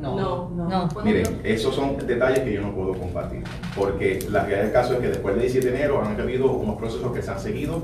No, 0.00 0.14
No. 0.16 0.50
No. 0.68 0.88
Miren, 1.02 1.40
esos 1.42 1.74
son 1.74 1.96
detalles 2.06 2.40
que 2.40 2.52
yo 2.52 2.60
no 2.60 2.74
puedo 2.74 2.92
compartir, 2.92 3.42
porque 3.74 4.18
la 4.30 4.40
realidad 4.44 4.62
del 4.64 4.72
caso 4.72 4.92
es 4.94 5.00
que 5.00 5.08
después 5.08 5.34
del 5.34 5.42
17 5.42 5.70
de 5.72 5.76
enero 5.78 6.02
han 6.04 6.20
habido 6.20 6.52
unos 6.52 6.76
procesos 6.76 7.10
que 7.12 7.22
se 7.22 7.30
han 7.30 7.40
seguido, 7.40 7.82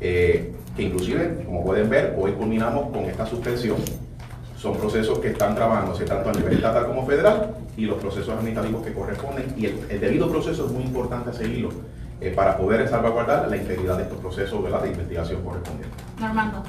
eh, 0.00 0.52
que 0.76 0.82
inclusive, 0.82 1.42
como 1.46 1.64
pueden 1.64 1.88
ver, 1.88 2.14
hoy 2.20 2.32
culminamos 2.32 2.90
con 2.90 3.04
esta 3.06 3.24
suspensión. 3.26 3.78
Son 4.58 4.76
procesos 4.76 5.20
que 5.20 5.28
están 5.28 5.54
trabajándose 5.54 6.04
tanto 6.04 6.30
a 6.30 6.32
nivel 6.32 6.54
estatal 6.54 6.86
como 6.86 7.06
federal 7.06 7.54
y 7.76 7.86
los 7.86 7.98
procesos 7.98 8.30
administrativos 8.30 8.84
que 8.84 8.92
corresponden 8.92 9.54
y 9.56 9.66
el, 9.66 9.86
el 9.88 10.00
debido 10.00 10.28
proceso 10.28 10.66
es 10.66 10.72
muy 10.72 10.82
importante 10.82 11.32
seguirlo 11.32 11.70
eh, 12.20 12.32
para 12.34 12.56
poder 12.56 12.88
salvaguardar 12.88 13.48
la 13.48 13.56
integridad 13.56 13.96
de 13.96 14.02
estos 14.02 14.18
procesos 14.18 14.60
¿verdad? 14.60 14.82
de 14.82 14.88
investigación 14.88 15.40
correspondientes. 15.42 16.02
Normando. 16.18 16.64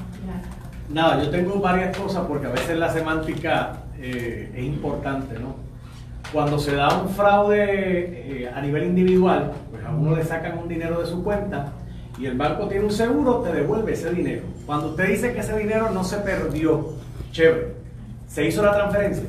Nada, 0.88 1.20
yo 1.20 1.30
tengo 1.30 1.58
varias 1.58 1.96
cosas 1.96 2.24
porque 2.28 2.46
a 2.46 2.50
veces 2.50 2.78
la 2.78 2.88
semántica 2.88 3.72
eh, 3.98 4.52
es 4.54 4.64
importante, 4.64 5.36
¿no? 5.40 5.56
Cuando 6.32 6.56
se 6.60 6.76
da 6.76 7.00
un 7.00 7.08
fraude 7.08 8.44
eh, 8.44 8.52
a 8.54 8.60
nivel 8.60 8.84
individual, 8.84 9.50
pues 9.72 9.84
a 9.84 9.90
uno 9.90 10.14
le 10.14 10.24
sacan 10.24 10.58
un 10.58 10.68
dinero 10.68 11.00
de 11.00 11.06
su 11.06 11.24
cuenta 11.24 11.72
y 12.16 12.26
el 12.26 12.38
banco 12.38 12.68
tiene 12.68 12.84
un 12.84 12.92
seguro, 12.92 13.40
te 13.40 13.52
devuelve 13.52 13.94
ese 13.94 14.12
dinero. 14.12 14.42
Cuando 14.66 14.90
usted 14.90 15.08
dice 15.08 15.32
que 15.32 15.40
ese 15.40 15.58
dinero 15.58 15.90
no 15.90 16.04
se 16.04 16.18
perdió, 16.18 16.90
chévere, 17.32 17.79
¿se 18.32 18.46
hizo 18.46 18.62
la 18.62 18.72
transferencia? 18.72 19.24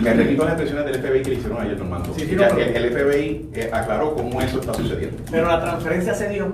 Me 0.00 0.14
repito 0.14 0.44
las 0.44 0.52
expresiones 0.54 0.86
del 0.86 1.02
FBI 1.02 1.22
que 1.22 1.28
le 1.30 1.34
hicieron 1.36 1.60
ayer, 1.60 1.76
Normando. 1.78 2.14
Sí, 2.14 2.26
sí, 2.26 2.34
no, 2.34 2.44
el, 2.44 2.54
pero- 2.54 2.76
el 2.76 2.90
FBI 2.90 3.50
eh, 3.54 3.70
aclaró 3.72 4.14
cómo 4.14 4.40
eso 4.40 4.60
está 4.60 4.72
sucediendo. 4.72 5.22
Pero 5.30 5.46
la 5.46 5.60
transferencia 5.60 6.14
se 6.14 6.28
dio. 6.30 6.52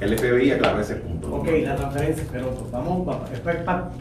El 0.00 0.16
FBI 0.16 0.52
aclaró 0.52 0.80
ese 0.80 0.94
punto. 0.96 1.34
Ok, 1.34 1.48
la 1.64 1.74
transferencia, 1.76 2.24
pero 2.32 2.50
pues 2.50 2.70
vamos 2.70 3.16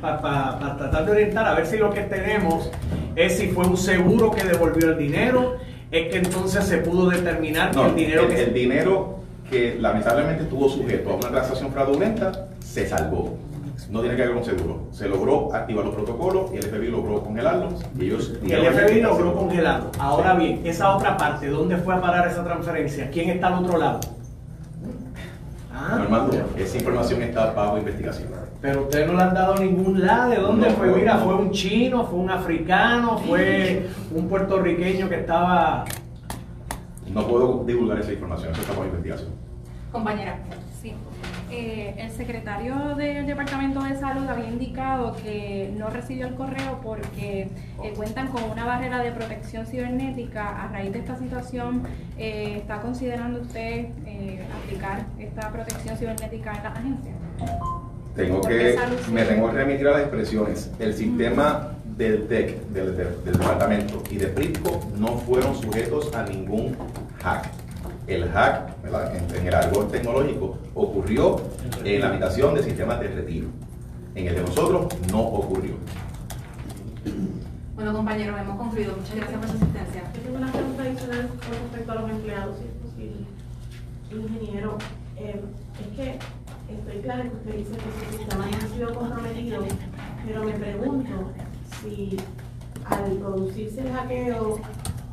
para 0.01 0.77
tratar 0.77 1.05
de 1.05 1.11
orientar 1.11 1.47
a 1.47 1.55
ver 1.55 1.65
si 1.65 1.77
lo 1.77 1.89
que 1.91 2.01
tenemos 2.01 2.69
es 3.15 3.37
si 3.37 3.47
fue 3.47 3.65
un 3.65 3.75
seguro 3.75 4.31
que 4.31 4.43
devolvió 4.43 4.91
el 4.91 4.97
dinero, 4.97 5.57
es 5.91 6.09
que 6.11 6.19
entonces 6.19 6.63
se 6.65 6.77
pudo 6.77 7.09
determinar 7.09 7.71
que 7.71 7.77
No, 7.77 7.87
el 7.87 7.95
dinero 7.95 8.21
el, 8.23 8.27
que 8.29 8.43
el 8.43 8.53
dinero 8.53 9.19
que 9.49 9.77
lamentablemente 9.79 10.43
estuvo 10.43 10.69
sujeto 10.69 11.09
a 11.11 11.15
una 11.15 11.29
transacción 11.29 11.71
fraudulenta 11.73 12.47
se 12.59 12.87
salvó. 12.87 13.35
No 13.89 14.01
tiene 14.01 14.15
que 14.15 14.23
ver 14.23 14.33
con 14.33 14.43
seguro. 14.43 14.87
Se 14.91 15.07
logró 15.07 15.53
activar 15.53 15.85
los 15.85 15.95
protocolos 15.95 16.51
y 16.53 16.57
el 16.57 16.63
FBI 16.63 16.89
logró 16.89 17.23
congelarlos. 17.23 17.73
Y 17.97 18.05
ellos 18.05 18.33
y 18.45 18.51
el 18.51 18.65
FBI 18.73 19.01
logró 19.01 19.33
congelarlo. 19.33 19.91
Ahora 19.99 20.33
bien, 20.35 20.61
esa 20.65 20.95
otra 20.95 21.15
parte, 21.17 21.47
¿dónde 21.47 21.77
fue 21.77 21.95
a 21.95 22.01
parar 22.01 22.27
esa 22.27 22.43
transferencia? 22.43 23.09
¿Quién 23.09 23.29
está 23.29 23.47
al 23.47 23.63
otro 23.63 23.77
lado? 23.77 23.99
Ah, 25.73 25.95
Normando, 25.97 26.37
esa 26.57 26.77
información 26.77 27.21
está 27.21 27.51
bajo 27.53 27.77
investigación. 27.77 28.27
Pero 28.61 28.81
ustedes 28.81 29.07
no 29.07 29.13
le 29.13 29.23
han 29.23 29.33
dado 29.33 29.55
ningún 29.55 30.05
lado. 30.05 30.29
¿De 30.31 30.37
dónde 30.37 30.69
No, 30.69 30.75
fue? 30.75 30.87
no, 30.87 30.95
Mira, 30.97 31.13
no. 31.15 31.23
fue 31.23 31.35
un 31.35 31.51
chino, 31.51 32.05
fue 32.05 32.19
un 32.19 32.29
africano, 32.29 33.17
fue 33.19 33.87
un 34.13 34.27
puertorriqueño 34.27 35.07
que 35.07 35.21
estaba 35.21 35.85
No 37.13 37.25
puedo 37.25 37.63
divulgar 37.65 37.99
esa 37.99 38.11
información, 38.11 38.51
eso 38.51 38.61
está 38.61 38.73
bajo 38.73 38.85
investigación. 38.85 39.29
Compañera. 39.91 40.37
Eh, 41.51 41.95
el 41.97 42.11
secretario 42.11 42.95
del 42.95 43.25
Departamento 43.25 43.81
de 43.81 43.97
Salud 43.97 44.27
había 44.27 44.47
indicado 44.49 45.15
que 45.23 45.73
no 45.77 45.89
recibió 45.89 46.27
el 46.27 46.35
correo 46.35 46.79
porque 46.83 47.49
eh, 47.83 47.93
cuentan 47.95 48.27
con 48.27 48.43
una 48.43 48.65
barrera 48.65 48.99
de 49.01 49.11
protección 49.11 49.65
cibernética. 49.65 50.63
A 50.63 50.67
raíz 50.67 50.93
de 50.93 50.99
esta 50.99 51.17
situación, 51.17 51.83
eh, 52.17 52.57
¿está 52.57 52.81
considerando 52.81 53.41
usted 53.41 53.87
eh, 54.05 54.45
aplicar 54.63 55.05
esta 55.17 55.51
protección 55.51 55.97
cibernética 55.97 56.55
en 56.55 56.63
la 56.63 56.69
agencia? 56.69 57.11
Tengo 58.15 58.41
que, 58.41 58.75
me 59.11 59.23
tengo 59.23 59.49
que 59.49 59.55
remitir 59.55 59.87
a 59.87 59.91
las 59.91 60.01
expresiones. 60.01 60.71
El 60.79 60.93
sistema 60.93 61.69
del 61.97 62.27
TEC, 62.27 62.61
del, 62.67 62.95
del- 62.95 63.23
del 63.25 63.33
departamento 63.37 64.03
y 64.11 64.17
de 64.17 64.27
PRITCO 64.27 64.81
no 64.97 65.17
fueron 65.19 65.55
sujetos 65.55 66.13
a 66.13 66.23
ningún 66.23 66.75
hack. 67.23 67.47
El 68.09 68.27
hack, 68.31 68.81
¿verdad? 68.81 69.15
En, 69.15 69.35
en 69.35 69.47
el 69.47 69.53
argot 69.53 69.91
tecnológico, 69.91 70.57
ocurrió 70.73 71.39
en 71.83 72.01
la 72.01 72.07
habitación 72.07 72.55
de 72.55 72.63
sistemas 72.63 72.99
de 72.99 73.07
retiro. 73.09 73.47
En 74.15 74.27
el 74.27 74.35
de 74.35 74.41
nosotros 74.41 74.87
no 75.11 75.21
ocurrió. 75.21 75.75
Bueno, 77.75 77.93
compañeros, 77.93 78.39
hemos 78.41 78.57
concluido. 78.57 78.95
Muchas 78.97 79.15
gracias 79.15 79.39
por 79.39 79.49
su 79.49 79.55
asistencia. 79.57 80.03
Yo 80.15 80.21
tengo 80.21 80.37
una 80.37 80.51
pregunta 80.51 80.83
adicional 80.83 81.27
con 81.27 81.51
respecto 81.51 81.91
a 81.91 81.95
los 81.95 82.09
empleados, 82.09 82.55
si 82.57 82.65
es 82.65 82.73
posible. 82.91 83.25
Ingeniero, 84.11 84.77
eh, 85.15 85.41
es 85.79 85.95
que 85.95 86.19
estoy 86.73 87.01
clara 87.03 87.23
que 87.23 87.35
usted 87.35 87.55
dice 87.57 87.71
que 87.71 88.07
su 88.07 88.17
sistema 88.17 88.45
no 88.47 88.57
ha 88.57 88.75
sido 88.75 88.93
comprometido, 88.95 89.61
pero 90.25 90.43
me 90.43 90.53
pregunto 90.53 91.31
si 91.81 92.17
al 92.85 93.11
producirse 93.13 93.81
el 93.81 93.91
hackeo 93.93 94.59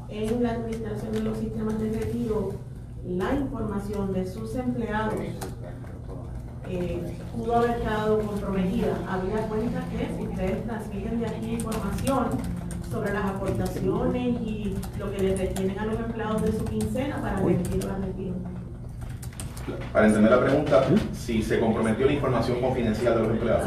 en 0.09 0.43
la 0.43 0.53
administración 0.53 1.13
de 1.13 1.21
los 1.21 1.39
sistemas 1.39 1.79
de 1.79 1.91
retiro, 1.91 2.53
la 3.09 3.35
información 3.35 4.13
de 4.13 4.27
sus 4.27 4.55
empleados 4.57 5.15
eh, 6.69 7.17
pudo 7.37 7.57
haber 7.57 7.77
quedado 7.81 8.19
comprometida. 8.21 8.97
Había 9.09 9.47
cuenta 9.49 9.85
que 9.91 10.09
si 10.17 10.29
ustedes 10.29 10.65
transmiten 10.67 11.21
de 11.21 11.27
aquí 11.27 11.51
información 11.55 12.27
sobre 12.91 13.13
las 13.13 13.25
aportaciones 13.27 14.27
y 14.43 14.75
lo 14.99 15.11
que 15.13 15.19
les 15.23 15.39
retienen 15.39 15.79
a 15.79 15.87
los 15.87 15.99
empleados 16.01 16.43
de 16.43 16.53
su 16.53 16.65
quincena 16.65 17.21
para 17.21 17.37
remitirlo 17.37 17.95
al 17.95 18.03
retiro. 18.03 18.35
Para 19.93 20.07
entender 20.07 20.31
la 20.31 20.41
pregunta, 20.41 20.85
si 21.13 21.43
se 21.43 21.59
comprometió 21.61 22.07
la 22.07 22.13
información 22.13 22.61
confidencial 22.61 23.15
de 23.15 23.21
los 23.23 23.31
empleados. 23.33 23.67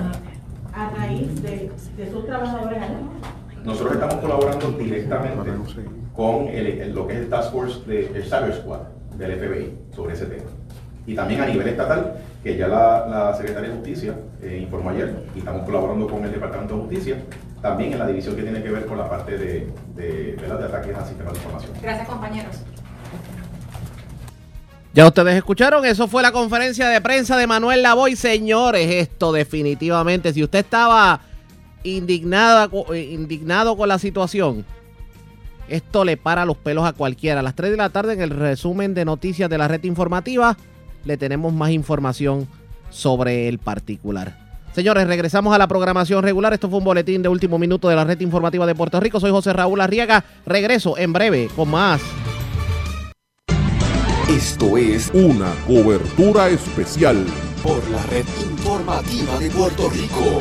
A 0.74 0.90
raíz 0.92 1.42
de, 1.42 1.72
de 1.98 2.12
sus 2.12 2.26
trabajadores 2.26 2.78
allá. 2.82 3.00
Nosotros 3.66 3.94
estamos 3.94 4.16
colaborando 4.16 4.72
directamente 4.72 5.52
con 6.16 6.48
el- 6.48 6.68
el- 6.68 6.96
lo 6.96 7.06
que 7.08 7.14
es 7.14 7.20
el 7.20 7.30
Task 7.30 7.52
Force 7.52 7.82
de 7.86 8.08
el 8.16 8.24
Cyber 8.24 8.54
Squad 8.56 8.80
del 9.20 9.38
FBI 9.38 9.78
sobre 9.96 10.14
ese 10.14 10.26
tema. 10.26 10.50
Y 11.06 11.16
también 11.16 11.42
a 11.42 11.46
nivel 11.46 11.68
estatal, 11.68 12.16
que 12.44 12.58
ya 12.58 12.68
la, 12.68 13.06
la 13.08 13.36
Secretaría 13.36 13.70
de 13.70 13.76
Justicia 13.76 14.16
eh, 14.42 14.60
informó 14.64 14.92
ayer, 14.92 15.26
y 15.36 15.40
estamos 15.40 15.64
colaborando 15.66 16.08
con 16.08 16.24
el 16.24 16.32
Departamento 16.32 16.76
de 16.76 16.82
Justicia, 16.82 17.18
también 17.62 17.94
en 17.94 18.00
la 18.00 18.08
división 18.08 18.36
que 18.36 18.44
tiene 18.44 18.64
que 18.64 18.72
ver 18.72 18.86
con 18.86 18.98
la 18.98 19.10
parte 19.10 19.38
de, 19.38 19.68
de, 19.96 20.36
de 20.36 20.46
ataques 20.46 20.96
al 20.96 21.06
sistema 21.06 21.32
de 21.32 21.38
información. 21.38 21.72
Gracias, 21.82 22.08
compañeros. 22.08 22.56
Ya 24.94 25.06
ustedes 25.06 25.36
escucharon, 25.36 25.86
eso 25.86 26.08
fue 26.08 26.24
la 26.24 26.32
conferencia 26.32 26.88
de 26.88 27.00
prensa 27.00 27.38
de 27.38 27.46
Manuel 27.46 27.84
Lavoy. 27.84 28.16
Señores, 28.16 28.90
esto 28.90 29.32
definitivamente, 29.32 30.34
si 30.34 30.44
usted 30.44 30.60
estaba 30.60 31.22
indignada, 31.84 32.70
eh, 32.94 33.10
indignado 33.12 33.78
con 33.78 33.88
la 33.88 34.00
situación, 34.00 34.66
esto 35.70 36.04
le 36.04 36.18
para 36.18 36.46
los 36.46 36.58
pelos 36.58 36.86
a 36.86 36.94
cualquiera. 36.94 37.40
A 37.40 37.44
las 37.44 37.56
3 37.56 37.72
de 37.72 37.78
la 37.78 37.90
tarde 37.90 38.14
en 38.14 38.22
el 38.22 38.32
resumen 38.32 38.94
de 38.94 39.06
noticias 39.06 39.50
de 39.50 39.58
la 39.58 39.68
red 39.68 39.84
informativa, 39.84 40.58
le 41.06 41.18
tenemos 41.18 41.54
más 41.54 41.72
información 41.72 42.48
sobre 42.90 43.48
el 43.48 43.60
particular. 43.60 44.50
Señores, 44.74 45.08
regresamos 45.08 45.54
a 45.54 45.58
la 45.58 45.68
programación 45.68 46.24
regular. 46.24 46.54
Esto 46.54 46.70
fue 46.70 46.80
un 46.80 46.86
boletín 46.86 47.22
de 47.22 47.30
último 47.30 47.58
minuto 47.58 47.90
de 47.90 47.96
la 47.96 48.04
red 48.04 48.20
informativa 48.22 48.66
de 48.66 48.76
Puerto 48.76 49.00
Rico. 49.00 49.20
Soy 49.20 49.32
José 49.32 49.54
Raúl 49.54 49.82
Arriaga. 49.82 50.24
Regreso 50.46 50.98
en 50.98 51.14
breve 51.14 51.50
con 51.56 51.70
más. 51.70 52.02
Esto 54.30 54.78
es 54.78 55.10
Una 55.14 55.52
cobertura 55.66 56.50
especial 56.50 57.26
por 57.64 57.90
la 57.90 58.04
red 58.04 58.26
informativa 58.52 59.40
de 59.40 59.50
Puerto 59.50 59.90
Rico. 59.90 60.40